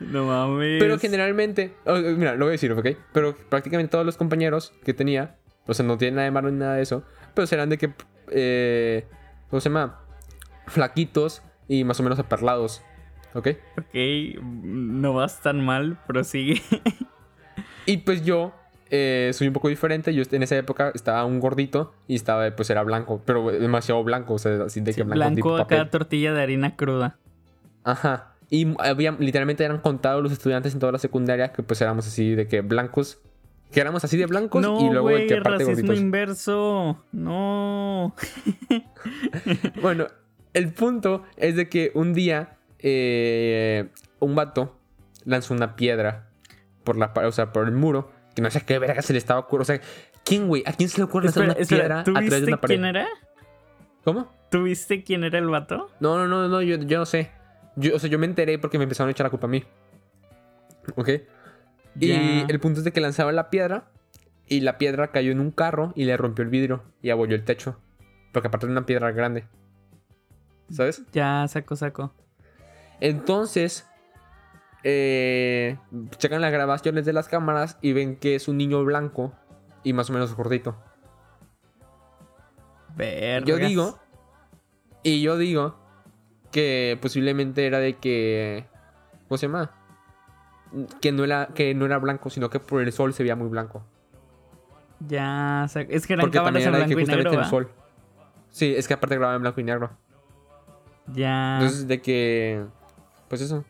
[0.00, 0.80] No mames.
[0.80, 1.76] Pero generalmente...
[1.86, 2.86] oh, mira, lo voy a decir, ¿ok?
[3.12, 5.36] Pero prácticamente todos los compañeros que tenía...
[5.66, 7.04] O sea, no tiene nada de malo ni nada de eso.
[7.32, 7.92] Pero serán de que...
[8.30, 9.06] Eh,
[9.48, 10.00] ¿Cómo se llama?
[10.66, 12.82] Flaquitos y más o menos aperlados.
[13.34, 13.48] ¿Ok?
[13.78, 13.94] Ok,
[14.42, 16.60] no vas tan mal, prosigue.
[17.86, 18.52] Y pues yo
[18.90, 20.14] eh, soy un poco diferente.
[20.14, 24.34] Yo en esa época estaba un gordito y estaba, pues era blanco, pero demasiado blanco.
[24.34, 25.90] O sea, así de que blanco, Blanco papel.
[25.90, 27.16] tortilla de harina cruda.
[27.84, 28.30] Ajá.
[28.50, 32.34] Y había, literalmente eran contados los estudiantes en toda la secundaria que pues éramos así
[32.34, 33.18] de que blancos.
[33.72, 35.98] Que éramos así de blancos No, y luego de que aparte racismo gorditos.
[36.00, 37.04] inverso.
[37.12, 38.14] No.
[39.82, 40.06] Bueno,
[40.52, 43.88] el punto es de que un día eh,
[44.20, 44.78] un vato
[45.24, 46.28] lanzó una piedra
[46.84, 48.10] por la o sea, por el muro.
[48.34, 49.62] Que no sé qué verga se le estaba ocurriendo.
[49.62, 49.80] O sea,
[50.24, 50.62] ¿quién, güey?
[50.66, 52.74] ¿A quién se le ocurre Espera, una piedra ¿tú a través de una pared?
[52.74, 53.08] quién era?
[54.04, 54.32] ¿Cómo?
[54.50, 55.90] ¿Tú viste quién era el vato?
[56.00, 57.30] No, no, no, no, yo, yo no sé.
[57.76, 59.64] Yo, o sea, yo me enteré porque me empezaron a echar la culpa a mí.
[60.96, 61.08] ¿Ok?
[61.98, 63.90] Y el punto es de que lanzaba la piedra
[64.46, 67.44] y la piedra cayó en un carro y le rompió el vidrio y abolló el
[67.44, 67.78] techo.
[68.32, 69.44] Porque aparte de una piedra grande.
[70.70, 71.02] ¿Sabes?
[71.12, 72.12] Ya, saco, saco.
[73.00, 73.86] Entonces,
[74.84, 75.78] eh,
[76.18, 79.32] checan las grabaciones de las cámaras y ven que es un niño blanco
[79.82, 80.76] y más o menos gordito.
[82.94, 83.48] Vergas.
[83.48, 83.98] Yo digo,
[85.02, 85.76] y yo digo
[86.52, 88.66] que posiblemente era de que,
[89.26, 89.72] ¿cómo se llama?
[91.00, 93.48] Que no era, que no era blanco, sino que por el sol se veía muy
[93.48, 93.84] blanco.
[95.00, 95.90] Ya, saco.
[95.90, 97.70] Es que eran Porque cámaras en era de que blanco y justamente negro, el sol.
[98.50, 99.90] Sí, es que aparte grababa en blanco y negro.
[101.06, 101.54] Ya.
[101.54, 102.64] Entonces, de que,
[103.28, 103.64] pues eso,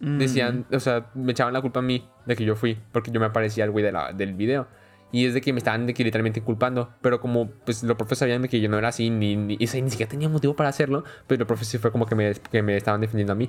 [0.00, 0.18] Mm.
[0.18, 3.20] decían, o sea, me echaban la culpa a mí de que yo fui, porque yo
[3.20, 4.66] me aparecía el güey de del video.
[5.12, 6.90] Y es de que me estaban de que literalmente culpando.
[7.00, 9.66] Pero como pues los profes sabían de que yo no era así, ni, ni, o
[9.66, 12.32] sea, ni siquiera tenía motivo para hacerlo, pero los profes sí fue como que me,
[12.34, 13.48] que me estaban defendiendo a mí.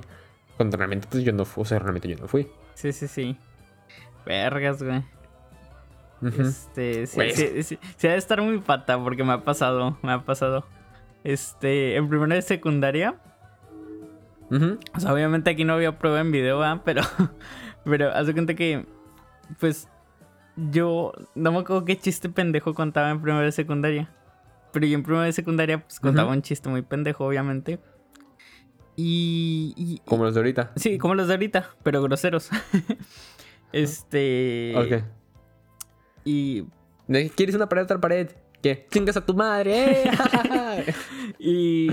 [0.56, 2.48] Cuando realmente pues yo no fui, o sea, realmente yo no fui.
[2.74, 3.36] Sí, sí, sí.
[4.26, 5.02] Vergas, güey.
[6.38, 9.98] Este, sí, Güey, sí, sí, sí ha de estar muy pata porque me ha pasado,
[10.02, 10.64] me ha pasado.
[11.24, 13.16] Este, en primero de secundaria.
[14.94, 16.82] O sea, obviamente aquí no había prueba en video, ¿va?
[16.84, 17.02] pero.
[17.84, 18.86] Pero haz de cuenta que.
[19.58, 19.88] Pues.
[20.56, 21.12] Yo.
[21.34, 24.08] No me acuerdo qué chiste pendejo contaba en primero de secundaria.
[24.72, 27.80] Pero yo en primero de secundaria, pues contaba un chiste muy pendejo, obviamente.
[28.96, 29.74] Y.
[29.76, 30.72] y- Como los de ahorita.
[30.76, 32.50] Sí, como los de ahorita, pero groseros.
[33.72, 34.74] este.
[34.76, 35.04] Ok.
[36.24, 36.64] Y.
[37.08, 38.30] ¿De qué ¿Quieres una pared otra pared?
[38.62, 38.86] ¿Qué?
[38.90, 40.04] ¡Chingas a tu madre!
[40.04, 40.94] ¡eh!
[41.38, 41.90] Y.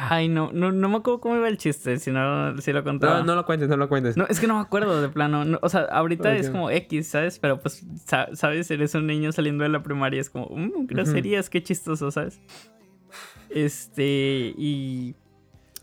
[0.00, 3.18] Ay, no, no, no me acuerdo cómo iba el chiste, si no, si lo contaba.
[3.18, 4.16] no, no lo cuentes, no lo cuentes.
[4.16, 5.44] No, es que no me acuerdo de plano.
[5.44, 7.40] no, o sea, ahorita es como X, ¿sabes?
[7.40, 8.70] Pero pues, sa- ¿sabes?
[8.70, 10.20] Eres un niño saliendo de la primaria.
[10.20, 12.40] Es como, mmm, groserías, qué chistoso, ¿sabes?
[13.50, 15.16] Este, y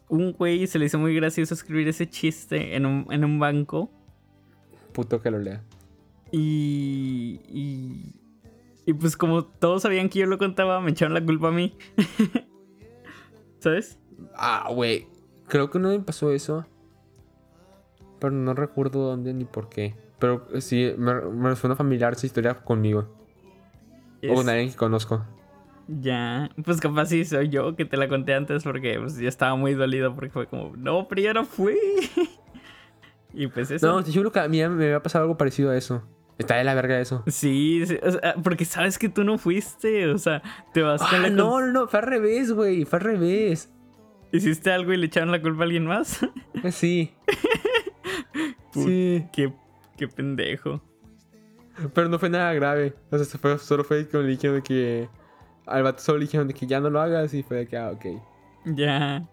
[0.08, 3.92] un güey se le hizo muy gracioso escribir ese chiste en un, en un banco.
[4.94, 5.62] Puto que lo lea.
[6.32, 8.14] Y, y,
[8.86, 11.76] y pues como todos sabían que yo lo contaba, me echaron la culpa a mí.
[13.60, 13.98] ¿Sabes?
[14.36, 15.08] Ah, güey.
[15.48, 16.66] Creo que no me pasó eso.
[18.20, 19.96] Pero no recuerdo dónde ni por qué.
[20.20, 23.08] Pero eh, sí, me, me suena familiar esa historia conmigo.
[24.30, 25.24] O con alguien que conozco.
[25.88, 29.56] Ya, pues capaz sí soy yo que te la conté antes porque pues, yo estaba
[29.56, 31.78] muy dolido porque fue como, no, pero yo no fui.
[33.34, 33.88] y pues eso.
[33.88, 36.02] No, te juro que a mí me había pasado algo parecido a eso.
[36.38, 37.24] Está de la verga eso.
[37.28, 40.42] Sí, sí, o sea, porque sabes que tú no fuiste, o sea,
[40.74, 42.84] te vas con Ah, la no, no, no, fue al revés, güey.
[42.84, 43.72] Fue al revés.
[44.36, 46.22] ¿Hiciste algo y le echaron la culpa a alguien más?
[46.64, 47.12] Eh, Sí.
[48.74, 49.26] sí.
[49.34, 49.52] qué,
[49.98, 50.82] qué pendejo.
[51.94, 52.94] Pero no fue nada grave.
[53.12, 55.10] O sea, fue- solo fue que le dijeron de que.
[55.66, 57.34] Al vato solo le dijeron de que ya no lo hagas.
[57.34, 58.06] Y fue de que, ah, ok.
[58.66, 59.28] Ya.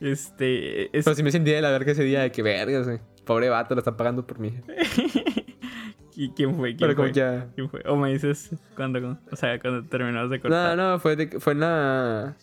[0.00, 0.96] Este.
[0.96, 3.00] es- Pero sí me sentí de la verga ese día de que vergas, güey.
[3.24, 4.54] Pobre vato, lo está pagando por mí.
[6.16, 6.70] ¿Y quién fue?
[6.70, 7.12] ¿Quién Pero como fue?
[7.12, 7.48] que ya.
[7.54, 7.82] ¿Quién fue?
[7.86, 10.76] O me dices cuando, o sea, cuando terminamos de cortar.
[10.76, 12.36] No, no, fue, de- fue en la.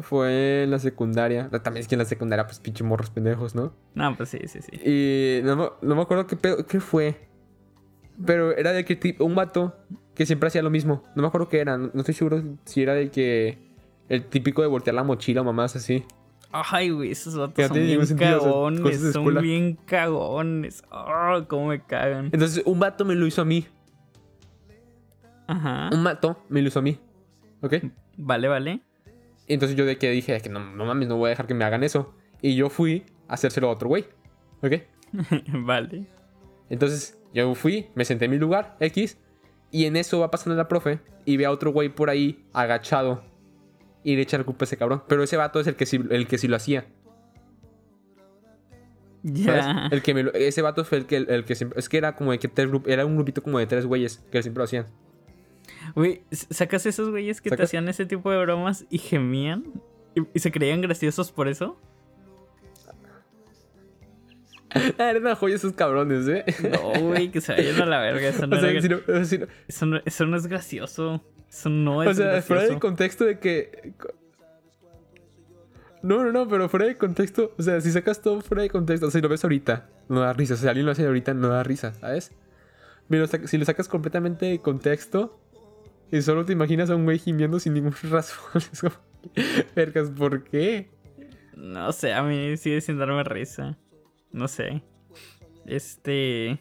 [0.00, 1.48] Fue en la secundaria.
[1.62, 3.72] También es que en la secundaria, pues pinche morros pendejos, ¿no?
[3.94, 4.72] No, pues sí, sí, sí.
[4.84, 7.28] Y no, me- no me acuerdo qué, pedo- qué fue.
[8.26, 9.76] Pero era de que tipo, un vato
[10.14, 11.04] que siempre hacía lo mismo.
[11.14, 11.78] No me acuerdo qué era.
[11.78, 13.58] No, no estoy seguro si era de que.
[14.08, 16.04] El típico de voltear la mochila o mamás así.
[16.52, 19.40] Ay, güey, esos vatos son bien sentido, cagones, son escuela.
[19.40, 20.82] bien cagones.
[20.90, 22.26] Ah, cómo me cagan.
[22.32, 23.66] Entonces, un vato me lo hizo a mí.
[25.46, 25.90] Ajá.
[25.92, 26.98] Un vato me lo hizo a mí.
[27.60, 27.74] ¿Ok?
[28.16, 28.80] Vale, vale.
[29.48, 31.64] Entonces yo de que dije que no, no mames, no voy a dejar que me
[31.64, 32.14] hagan eso.
[32.40, 34.04] Y yo fui a hacérselo a otro güey.
[34.62, 34.72] ¿Ok?
[35.48, 36.06] vale.
[36.70, 39.18] Entonces yo fui, me senté en mi lugar, X.
[39.70, 43.22] Y en eso va pasando la profe y ve a otro güey por ahí agachado.
[44.02, 45.02] Y le echa la culpa a ese cabrón.
[45.08, 46.86] Pero ese vato es el que sí, el que sí lo hacía.
[49.22, 49.88] Ya.
[49.90, 51.78] El que me lo- ese vato fue el que, el, que siempre.
[51.78, 54.42] Es que era como de que tres era un grupito como de tres güeyes que
[54.42, 54.86] siempre lo hacían.
[55.94, 59.64] Güey, ¿sacas esos güeyes que te hacían ese tipo de bromas y gemían?
[60.14, 61.78] ¿Y, y se creían graciosos por eso?
[64.98, 66.44] Ah, Eran una joya esos cabrones, ¿eh?
[66.72, 68.28] No, güey, que se vayan a la verga.
[68.28, 70.36] Eso no, o sea, era- si no- o sea, si no- eso no- eso no
[70.36, 71.22] es gracioso.
[71.48, 73.92] Eso no es O sea, fuera del contexto de que.
[76.02, 77.54] No, no, no, pero fuera de contexto.
[77.56, 80.20] O sea, si sacas todo fuera de contexto, o sea, si lo ves ahorita, no
[80.20, 80.54] da risa.
[80.54, 82.32] O sea, si alguien lo hace ahorita, no da risa, ¿sabes?
[83.08, 85.38] Pero si lo sacas completamente de contexto
[86.16, 88.94] y solo te imaginas a un güey gimiendo sin ningún razón, es como.
[89.74, 90.90] Vergas, ¿por qué?
[91.56, 93.76] No sé, a mí sigue sin darme risa.
[94.32, 94.82] No sé.
[95.66, 96.60] Este.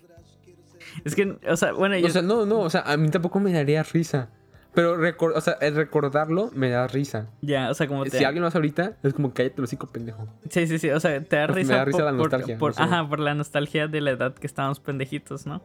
[1.05, 2.07] Es que, o sea, bueno, yo.
[2.07, 4.29] O sea, no, no, o sea, a mí tampoco me daría risa.
[4.73, 7.29] Pero recor- o sea, el recordarlo me da risa.
[7.41, 8.17] ya, o sea, como te.
[8.17, 10.27] Si alguien lo hace ahorita, es como cállate los hocico, pendejo.
[10.49, 10.89] Sí, sí, sí.
[10.89, 11.75] O sea, te da Me risa.
[11.75, 12.83] da risa por, la por- nostalgia, por- no sé.
[12.83, 15.61] Ajá, por la nostalgia de la edad que estábamos pendejitos, ¿no?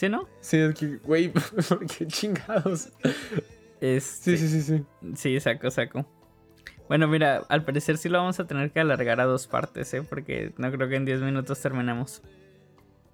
[0.00, 0.26] ¿Sí, no?
[0.40, 1.28] Sí, es que, güey,
[1.68, 2.88] ¿por qué chingados?
[3.82, 4.84] Este, Sí, sí, sí, sí.
[5.14, 6.06] Sí, saco, saco.
[6.88, 10.02] Bueno, mira, al parecer sí lo vamos a tener que alargar a dos partes, ¿eh?
[10.02, 12.22] Porque no creo que en 10 minutos terminemos.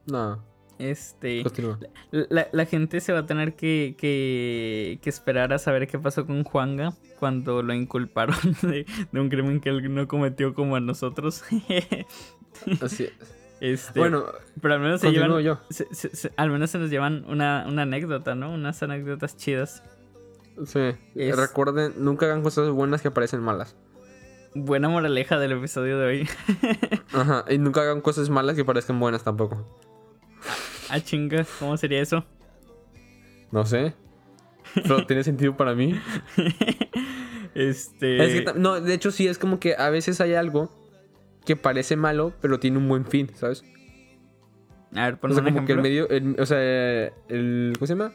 [0.07, 0.44] No,
[0.79, 1.42] Este.
[1.42, 1.81] continúa.
[2.12, 6.25] La, la gente se va a tener que, que, que esperar a saber qué pasó
[6.25, 10.81] con Juanga cuando lo inculparon de, de un crimen que él no cometió como a
[10.81, 11.42] nosotros.
[12.81, 13.46] Así es.
[13.61, 14.25] Este, Bueno,
[14.61, 15.40] pero al menos se llevan.
[15.40, 15.61] yo.
[15.71, 18.52] se- se- se- al menos se nos llevan una, una anécdota, ¿no?
[18.52, 19.83] Unas anécdotas chidas.
[20.67, 20.81] Sí.
[21.15, 23.77] Es- Recuerden, nunca hagan cosas buenas que parecen malas.
[24.54, 26.29] Buena moraleja del episodio de hoy.
[27.13, 27.44] Ajá.
[27.50, 29.67] Y nunca hagan cosas malas que parezcan buenas tampoco.
[30.88, 32.25] ah, chinga, ¿cómo sería eso?
[33.52, 33.94] No sé.
[34.75, 35.94] Pero tiene sentido para mí.
[37.54, 38.23] Este.
[38.25, 40.71] Es que tam- no, de hecho sí, es como que a veces hay algo
[41.47, 43.65] que parece malo, pero tiene un buen fin, ¿sabes?
[44.94, 45.83] A ver, pon O sea, un como que el ejemplo.
[45.83, 46.59] medio, el- o sea,
[47.29, 48.13] el, ¿cómo se llama?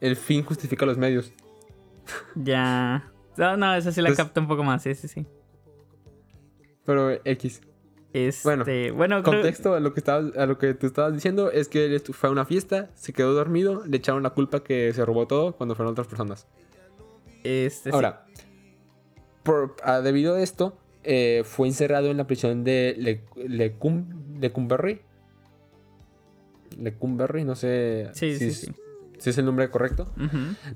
[0.00, 1.32] el fin justifica los medios.
[2.34, 3.10] Ya.
[3.36, 5.26] No, no, esa sí la Entonces- capta un poco más, sí, sí, sí.
[6.84, 7.60] Pero X.
[8.12, 8.64] Este, Bueno,
[8.96, 11.84] bueno, creo- Contexto a lo que estabas, a lo que tú estabas diciendo es que
[11.84, 15.26] él fue a una fiesta, se quedó dormido, le echaron la culpa que se robó
[15.26, 16.46] todo cuando fueron otras personas.
[17.44, 17.94] este, sí.
[17.94, 18.24] Ahora,
[19.44, 25.00] por, ah, debido a esto, eh, fue encerrado en la prisión de Le, Lecum- Lecumberri.
[26.78, 28.72] Lecumberri, no sé Sí, si, sí, es, sí.
[29.18, 30.12] si es el nombre correcto.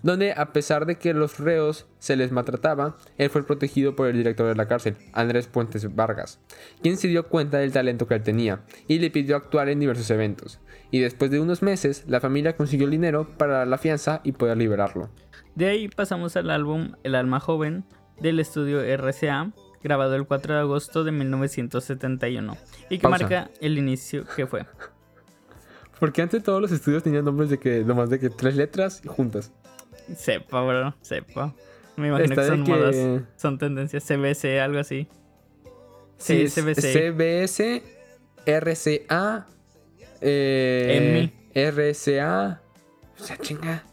[0.02, 4.16] Donde, a pesar de que los reos se les maltrataba, él fue protegido por el
[4.16, 6.40] director de la cárcel, Andrés Puentes Vargas,
[6.82, 10.10] quien se dio cuenta del talento que él tenía y le pidió actuar en diversos
[10.10, 10.60] eventos.
[10.90, 14.56] Y después de unos meses, la familia consiguió el dinero para la fianza y poder
[14.58, 15.10] liberarlo.
[15.54, 17.84] De ahí pasamos al álbum El alma joven
[18.20, 19.52] del estudio RCA,
[19.84, 22.56] grabado el 4 de agosto de 1971
[22.90, 23.18] y que Pausa.
[23.20, 24.66] marca el inicio que fue.
[26.00, 29.08] Porque antes todos los estudios tenían nombres de que, nomás de que tres letras y
[29.08, 29.52] juntas.
[30.16, 31.54] Sepa, bro, sepa.
[31.96, 32.96] Me imagino Está que son que- modas,
[33.36, 35.06] son tendencias CBC, algo así.
[36.18, 36.92] Sí, es CBC.
[36.92, 37.82] CBS,
[38.46, 39.46] RCA,
[40.20, 42.60] eh, RCA.
[43.20, 43.84] O sea, chinga.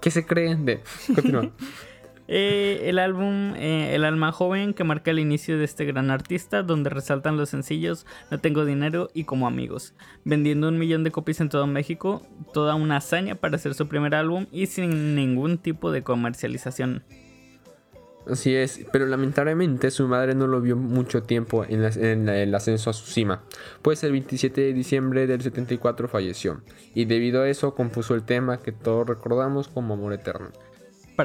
[0.00, 0.80] ¿Qué se creen de?
[1.14, 1.50] Continúa.
[2.30, 6.62] Eh, el álbum eh, El alma joven que marca el inicio de este gran artista,
[6.62, 11.40] donde resaltan los sencillos No tengo dinero y como amigos, vendiendo un millón de copias
[11.40, 12.22] en todo México,
[12.52, 17.02] toda una hazaña para hacer su primer álbum y sin ningún tipo de comercialización.
[18.30, 22.92] Así es, pero lamentablemente su madre no lo vio mucho tiempo en, el ascenso a
[22.92, 23.42] su cima,
[23.80, 26.60] pues el 27 de diciembre del 74 falleció,
[26.94, 30.50] y debido a eso compuso el tema que todos recordamos como Amor Eterno.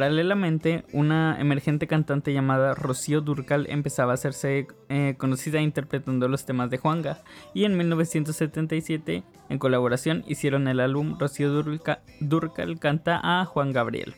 [0.03, 6.71] Paralelamente, una emergente cantante llamada Rocío Durcal empezaba a hacerse eh, conocida interpretando los temas
[6.71, 7.19] de Juanga,
[7.53, 14.15] y en 1977, en colaboración, hicieron el álbum Rocío Durca- Durcal canta a Juan Gabriel.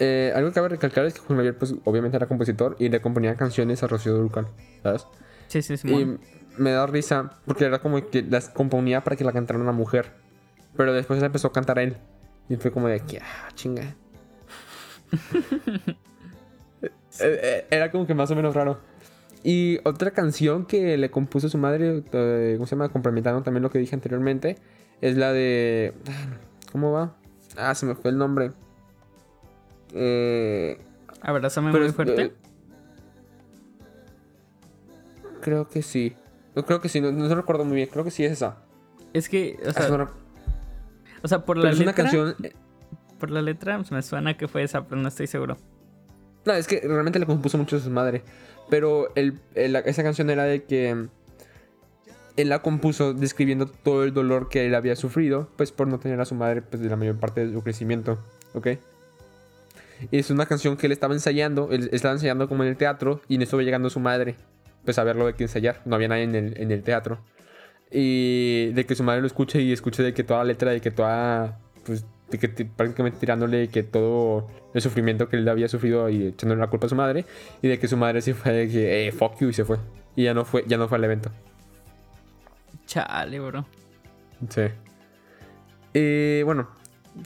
[0.00, 3.00] Eh, algo que cabe recalcar es que Juan Gabriel, pues obviamente era compositor y le
[3.00, 4.48] componía canciones a Rocío Dúrcal,
[4.82, 5.06] ¿sabes?
[5.46, 6.18] Sí, sí, Y Simón.
[6.58, 10.10] me da risa porque era como que las componía para que la cantara una mujer,
[10.76, 11.98] pero después la empezó a cantar a él,
[12.50, 13.94] y fue como de que, ah, chinga.
[17.22, 18.78] Eh, eh, Era como que más o menos raro.
[19.42, 22.88] Y otra canción que le compuso su madre, eh, ¿cómo se llama?
[22.88, 24.56] Complementando también lo que dije anteriormente,
[25.02, 25.92] es la de...
[26.72, 27.16] ¿Cómo va?
[27.56, 28.52] Ah, se me fue el nombre.
[29.92, 30.78] Eh,
[31.20, 32.22] Abrázame pero muy fuerte.
[32.22, 32.32] eh,
[35.42, 36.14] creo que sí.
[36.54, 37.88] No creo que sí, no, no recuerdo muy bien.
[37.90, 38.58] Creo que sí es esa.
[39.12, 40.10] es que, o Ah, sea, es una-
[41.22, 42.34] o sea, por pero la es una letra, canción.
[42.42, 42.52] eh,
[43.18, 45.56] por la letra pues, me suena que fue esa, pero no estoy seguro.
[46.44, 48.22] No, es que realmente le compuso mucho a su madre.
[48.70, 51.08] Pero el, el- esa canción era de que
[52.36, 56.20] él la compuso describiendo todo el dolor que él había sufrido, pues por no tener
[56.20, 58.18] a su madre pues de la mayor parte de su crecimiento,
[58.54, 58.68] ¿ok?
[60.10, 63.20] Y es una canción que él estaba ensayando, él estaba ensayando como en el teatro
[63.28, 64.36] y en eso va llegando su madre,
[64.84, 67.18] pues a verlo de que ensayar, no había nadie en el, en el teatro.
[67.90, 70.80] Y de que su madre lo escuche y escuche de que toda la letra, de
[70.80, 75.66] que toda, pues, de que ti- prácticamente tirándole que todo el sufrimiento que él había
[75.68, 77.24] sufrido y echándole la culpa a su madre.
[77.62, 79.78] Y de que su madre sí fue de que, eh, fuck you, y se fue.
[80.14, 81.30] Y ya no fue, ya no fue al evento.
[82.86, 83.66] Chale, bro.
[84.48, 84.62] Sí.
[85.94, 86.68] Eh, bueno,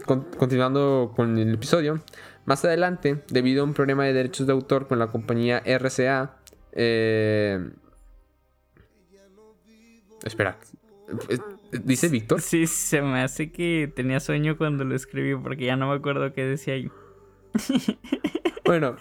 [0.06, 2.00] con- continuando con el episodio.
[2.46, 6.36] Más adelante, debido a un problema de derechos de autor con la compañía RCA,
[6.72, 7.70] eh,
[10.24, 10.58] espera,
[11.28, 11.38] eh,
[11.84, 12.40] ¿dice Víctor?
[12.40, 16.32] Sí, se me hace que tenía sueño cuando lo escribí porque ya no me acuerdo
[16.32, 16.90] qué decía ahí.
[18.64, 18.96] Bueno,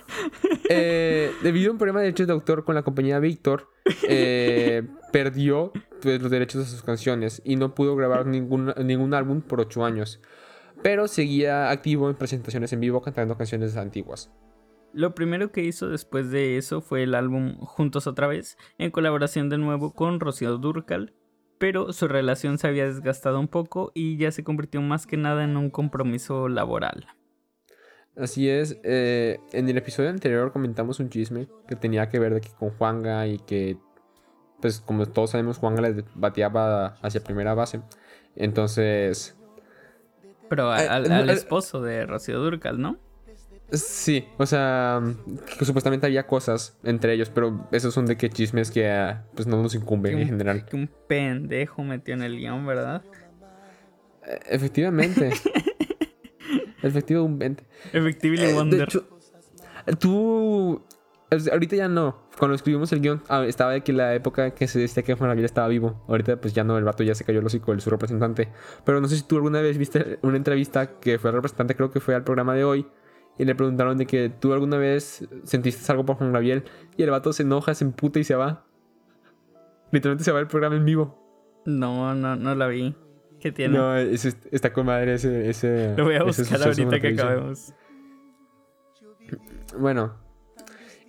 [0.70, 3.70] eh, debido a un problema de derechos de autor con la compañía Víctor,
[4.04, 5.72] eh, perdió
[6.02, 9.86] pues, los derechos de sus canciones y no pudo grabar ningún, ningún álbum por ocho
[9.86, 10.20] años.
[10.82, 14.30] Pero seguía activo en presentaciones en vivo cantando canciones antiguas.
[14.94, 19.50] Lo primero que hizo después de eso fue el álbum Juntos otra vez, en colaboración
[19.50, 21.14] de nuevo con Rocío Durcal,
[21.58, 25.44] pero su relación se había desgastado un poco y ya se convirtió más que nada
[25.44, 27.08] en un compromiso laboral.
[28.16, 32.42] Así es, eh, en el episodio anterior comentamos un chisme que tenía que ver de
[32.42, 33.78] que con Juanga y que,
[34.62, 37.82] pues como todos sabemos, Juanga le bateaba hacia primera base.
[38.36, 39.36] Entonces,
[40.50, 43.00] Pero Eh, al eh, esposo de Rocío Durcal, ¿no?
[43.72, 45.02] Sí, o sea,
[45.58, 49.48] que supuestamente había cosas entre ellos, pero esos son de que chismes que ah, pues
[49.48, 50.66] no nos incumben Que en un- general.
[50.66, 53.04] Que un pendejo metió en el guion, ¿verdad?
[54.26, 55.32] Eh, Efectivamente.
[56.82, 57.64] Efectivamente.
[57.94, 58.84] Efectively Eh, de Wonder.
[58.84, 59.08] hecho,
[60.00, 60.82] tú,
[61.52, 64.80] ahorita ya no, cuando escribimos el guion, ah, estaba de que la época que se
[64.80, 66.04] decía que Juan Gabriel estaba vivo.
[66.08, 68.50] Ahorita, pues ya no, el vato ya se cayó el hocico, el su representante.
[68.86, 71.90] Pero no sé si tú alguna vez viste una entrevista que fue el representante, creo
[71.92, 72.86] que fue al programa de hoy.
[73.38, 76.64] Y le preguntaron de que tú alguna vez sentiste algo por Juan Gabriel.
[76.98, 78.66] Y el vato se enoja, se emputa y se va.
[79.92, 81.20] Literalmente se va el programa en vivo.
[81.66, 82.96] No, no, no la vi.
[83.40, 83.78] ¿Qué tiene?
[83.78, 85.96] No, está con madre ese, ese.
[85.98, 87.74] Lo voy a buscar ahorita que acabemos.
[89.78, 90.16] Bueno.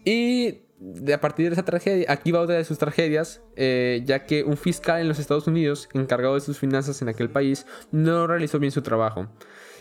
[0.04, 4.26] Y de a partir de esa tragedia, aquí va otra de sus tragedias, eh, ya
[4.26, 8.26] que un fiscal en los Estados Unidos, encargado de sus finanzas en aquel país, no
[8.26, 9.28] realizó bien su trabajo.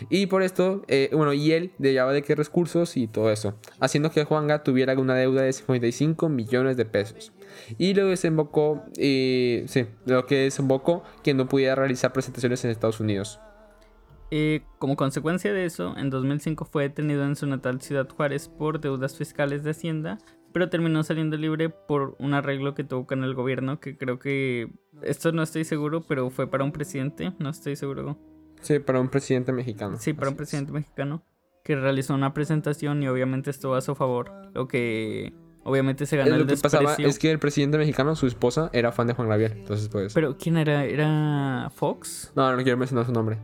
[0.09, 4.11] Y por esto, eh, bueno, y él debía de qué recursos y todo eso, haciendo
[4.11, 7.31] que Juanga tuviera una deuda de 55 millones de pesos.
[7.77, 13.39] Y lo desembocó, sí, lo que desembocó que no pudiera realizar presentaciones en Estados Unidos.
[14.79, 19.15] como consecuencia de eso, en 2005 fue detenido en su natal ciudad Juárez por deudas
[19.15, 20.17] fiscales de Hacienda,
[20.53, 24.71] pero terminó saliendo libre por un arreglo que tuvo con el gobierno, que creo que,
[25.01, 28.17] esto no estoy seguro, pero fue para un presidente, no estoy seguro.
[28.61, 29.97] Sí, para un presidente mexicano.
[29.99, 31.23] Sí, para un presidente mexicano,
[31.63, 35.33] que realizó una presentación y obviamente estuvo a su favor, lo que
[35.63, 38.91] obviamente se ganó lo el que pasaba es que el presidente mexicano, su esposa, era
[38.91, 40.13] fan de Juan Gabriel, entonces pues...
[40.13, 40.85] Pero ¿quién era?
[40.85, 42.31] ¿Era Fox?
[42.35, 43.39] No, no quiero mencionar su nombre.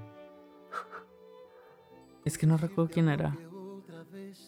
[2.24, 3.36] Es que no recuerdo quién era.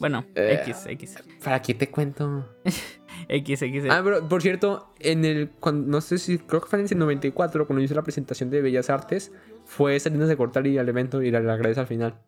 [0.02, 1.24] Bueno, eh, X, X.
[1.44, 2.58] ¿Para qué te cuento?
[3.30, 3.84] X, X.
[3.88, 5.52] Ah, pero por cierto, en el.
[5.52, 6.40] Cuando, no sé si.
[6.40, 9.32] Creo que fue en el 94, cuando hizo la presentación de Bellas Artes,
[9.64, 12.20] fue saliendo de cortar y al evento y le agradece al final.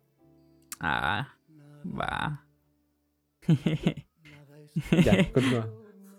[0.78, 1.34] Ah,
[1.84, 2.46] va.
[5.04, 5.68] ya, continúa.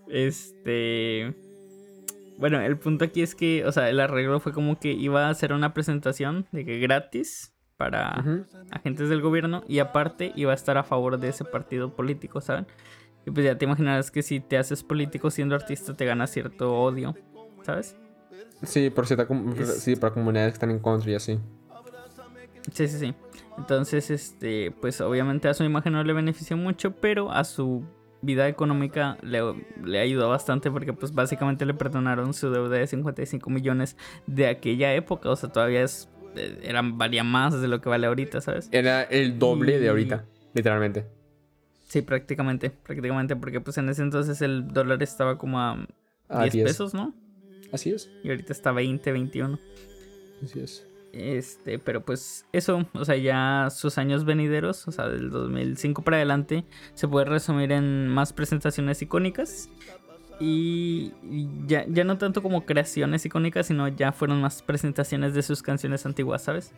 [0.10, 1.34] Este.
[2.38, 5.30] Bueno, el punto aquí es que, o sea, el arreglo fue como que iba a
[5.30, 8.24] hacer una presentación de que gratis para
[8.72, 12.68] agentes del gobierno y aparte iba a estar a favor de ese partido político, ¿saben?
[13.26, 16.74] Y pues ya te imaginarás que si te haces político siendo artista te gana cierto
[16.76, 17.16] odio,
[17.64, 17.98] ¿sabes?
[18.64, 19.28] Sí, por cierta
[19.66, 21.40] sí, para comunidades que están en contra y así.
[22.72, 23.16] Sí, sí, sí.
[23.58, 27.84] Entonces, este, pues obviamente a su imagen no le benefició mucho, pero a su
[28.22, 29.42] vida económica le,
[29.84, 34.94] le ayudó bastante porque pues básicamente le perdonaron su deuda de 55 millones de aquella
[34.94, 38.70] época, o sea, todavía es eh, era, valía más de lo que vale ahorita, ¿sabes?
[38.72, 41.06] Era el doble de ahorita, literalmente.
[41.88, 45.88] Sí, prácticamente, prácticamente, porque pues en ese entonces el dólar estaba como a,
[46.30, 47.14] 10, pesos, ¿no?
[47.72, 48.10] Así es.
[48.24, 49.60] Y ahorita está 20, 21.
[50.44, 50.88] Así es.
[51.14, 56.18] Este, pero pues eso, o sea, ya sus años venideros, o sea, del 2005 para
[56.18, 59.70] adelante, se puede resumir en más presentaciones icónicas
[60.40, 61.14] y
[61.66, 66.06] ya, ya no tanto como creaciones icónicas, sino ya fueron más presentaciones de sus canciones
[66.06, 66.72] antiguas, ¿sabes?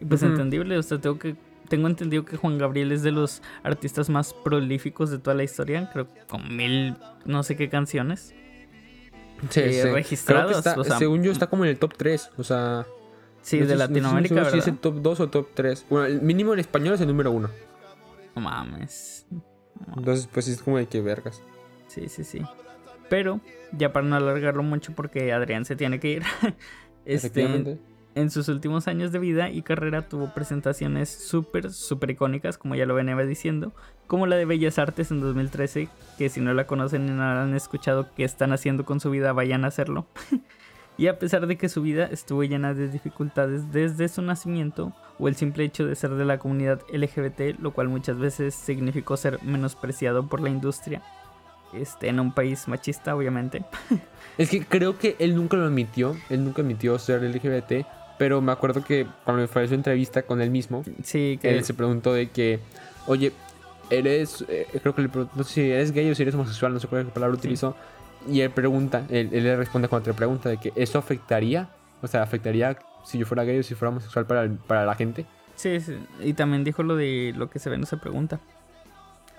[0.00, 1.36] Y pues entendible, o sea, tengo que
[1.68, 5.90] tengo entendido que Juan Gabriel es de los artistas más prolíficos de toda la historia,
[5.92, 8.34] creo con mil no sé qué canciones.
[9.50, 10.64] Sí, eh, registradas.
[10.98, 12.86] según yo está como en el top 3, o sea...
[13.42, 15.86] Sí, de Latinoamérica, no si es el top 2 o top 3.
[15.88, 17.48] Bueno, el mínimo en español es el número 1.
[18.34, 19.24] No mames.
[19.96, 21.42] Entonces, pues es como de que vergas.
[21.86, 22.42] Sí, sí, sí.
[23.08, 23.40] Pero,
[23.72, 26.22] ya para no alargarlo mucho porque Adrián se tiene que ir.
[27.04, 27.78] este,
[28.16, 32.86] en sus últimos años de vida y carrera tuvo presentaciones súper, súper icónicas, como ya
[32.86, 33.74] lo venía diciendo,
[34.06, 37.54] como la de Bellas Artes en 2013, que si no la conocen y no han
[37.54, 40.06] escuchado qué están haciendo con su vida, vayan a hacerlo.
[40.96, 45.28] y a pesar de que su vida estuvo llena de dificultades desde su nacimiento, o
[45.28, 49.42] el simple hecho de ser de la comunidad LGBT, lo cual muchas veces significó ser
[49.42, 51.02] menospreciado por la industria,
[51.72, 53.64] este, en un país machista, obviamente.
[54.38, 57.86] Es que creo que él nunca lo admitió, él nunca admitió ser LGBT,
[58.18, 61.72] pero me acuerdo que cuando fue su entrevista con él mismo, sí, que él se
[61.72, 62.60] preguntó de que,
[63.06, 63.32] oye,
[63.88, 66.80] eres, eh, creo que le no sé si eres gay o si eres homosexual, no
[66.80, 67.76] sé cuál palabra utilizó,
[68.28, 71.70] y él pregunta, él, le responde cuando te pregunta de que eso afectaría,
[72.02, 75.24] o sea, afectaría si yo fuera gay o si fuera homosexual para, para la gente.
[75.54, 78.38] Sí, sí, y también dijo lo de lo que se ve no se pregunta.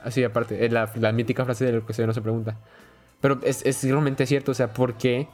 [0.08, 2.58] Así, aparte, es la, la, mítica frase de lo que se ve no se pregunta.
[3.20, 5.28] Pero es, es realmente cierto, o sea, ¿por qué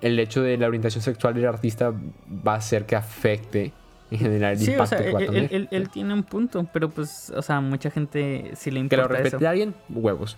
[0.00, 3.72] el hecho de la orientación sexual del artista va a hacer que afecte
[4.10, 7.60] en general el impacto o sea, él, él, tiene un punto, pero pues, o sea,
[7.60, 10.36] mucha gente si le importa Que lo respete a alguien, huevos.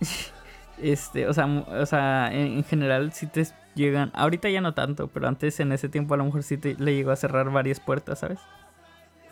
[0.82, 5.28] este, o sea, o sea en, general si te llegan, ahorita ya no tanto, pero
[5.28, 8.20] antes en ese tiempo a lo mejor sí te, le llegó a cerrar varias puertas,
[8.20, 8.38] ¿sabes?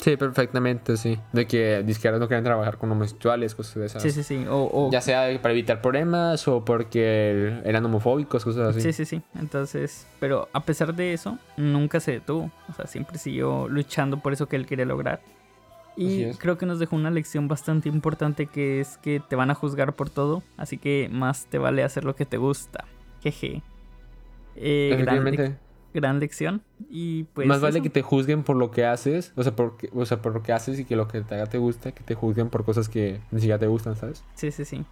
[0.02, 1.16] Sí, perfectamente, sí.
[1.32, 4.02] De que disqueras no quieren trabajar con homosexuales, cosas de esas.
[4.02, 4.44] Sí, sí, sí.
[4.50, 8.80] O, Ya sea para evitar problemas o porque eran homofóbicos, cosas así.
[8.80, 9.22] Sí, sí, sí.
[9.38, 12.50] Entonces, pero a pesar de eso, nunca se detuvo.
[12.68, 15.20] O sea, siempre siguió luchando por eso que él quería lograr.
[15.96, 19.54] Y creo que nos dejó una lección bastante importante que es que te van a
[19.54, 22.86] juzgar por todo, así que más te vale hacer lo que te gusta.
[23.22, 23.62] Jeje.
[24.56, 25.54] Eh,
[25.92, 26.62] gran lección.
[26.90, 27.46] Y pues.
[27.46, 27.82] Más vale eso.
[27.82, 30.52] que te juzguen por lo que haces, o sea, por, o sea, por lo que
[30.52, 33.20] haces y que lo que te haga te guste, que te juzguen por cosas que
[33.30, 34.24] ni siquiera te gustan, ¿sabes?
[34.34, 34.84] Sí, sí, sí.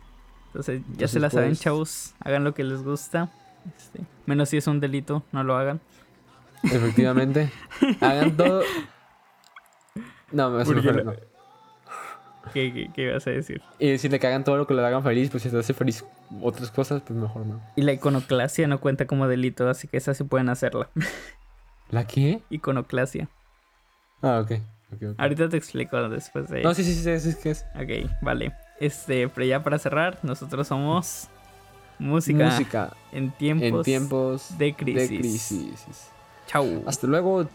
[0.49, 2.15] Entonces, ya Entonces, se la saben, pues- chavos.
[2.21, 3.31] Hagan lo que les gusta.
[3.77, 5.81] Este, menos si es un delito, no lo hagan.
[6.63, 7.51] Efectivamente.
[8.01, 8.63] Hagan todo.
[10.33, 11.13] No, eso no Porque no.
[12.53, 13.61] ¿Qué, qué, qué ibas a decir?
[13.79, 16.05] Y decirle que hagan todo lo que le hagan feliz, pues si te hace feliz
[16.41, 17.61] otras cosas, pues mejor no.
[17.77, 20.89] Y la iconoclasia no cuenta como delito, así que esa sí pueden hacerla.
[21.91, 22.43] ¿La qué?
[22.51, 23.29] iconoclasia.
[24.23, 24.53] Ah, ok.
[24.93, 25.15] ok, ok.
[25.19, 26.63] Ahorita te explico después de.
[26.63, 27.65] No, sí, sí, sí, sí, sí, ¿qué es?
[27.75, 28.53] Ok, vale.
[28.79, 31.29] Este, pero ya para cerrar, nosotros somos
[31.99, 35.11] música, Música en tiempos, en tiempos de crisis.
[35.11, 36.11] de crisis.
[36.47, 36.83] Chau.
[36.87, 37.47] Hasta luego.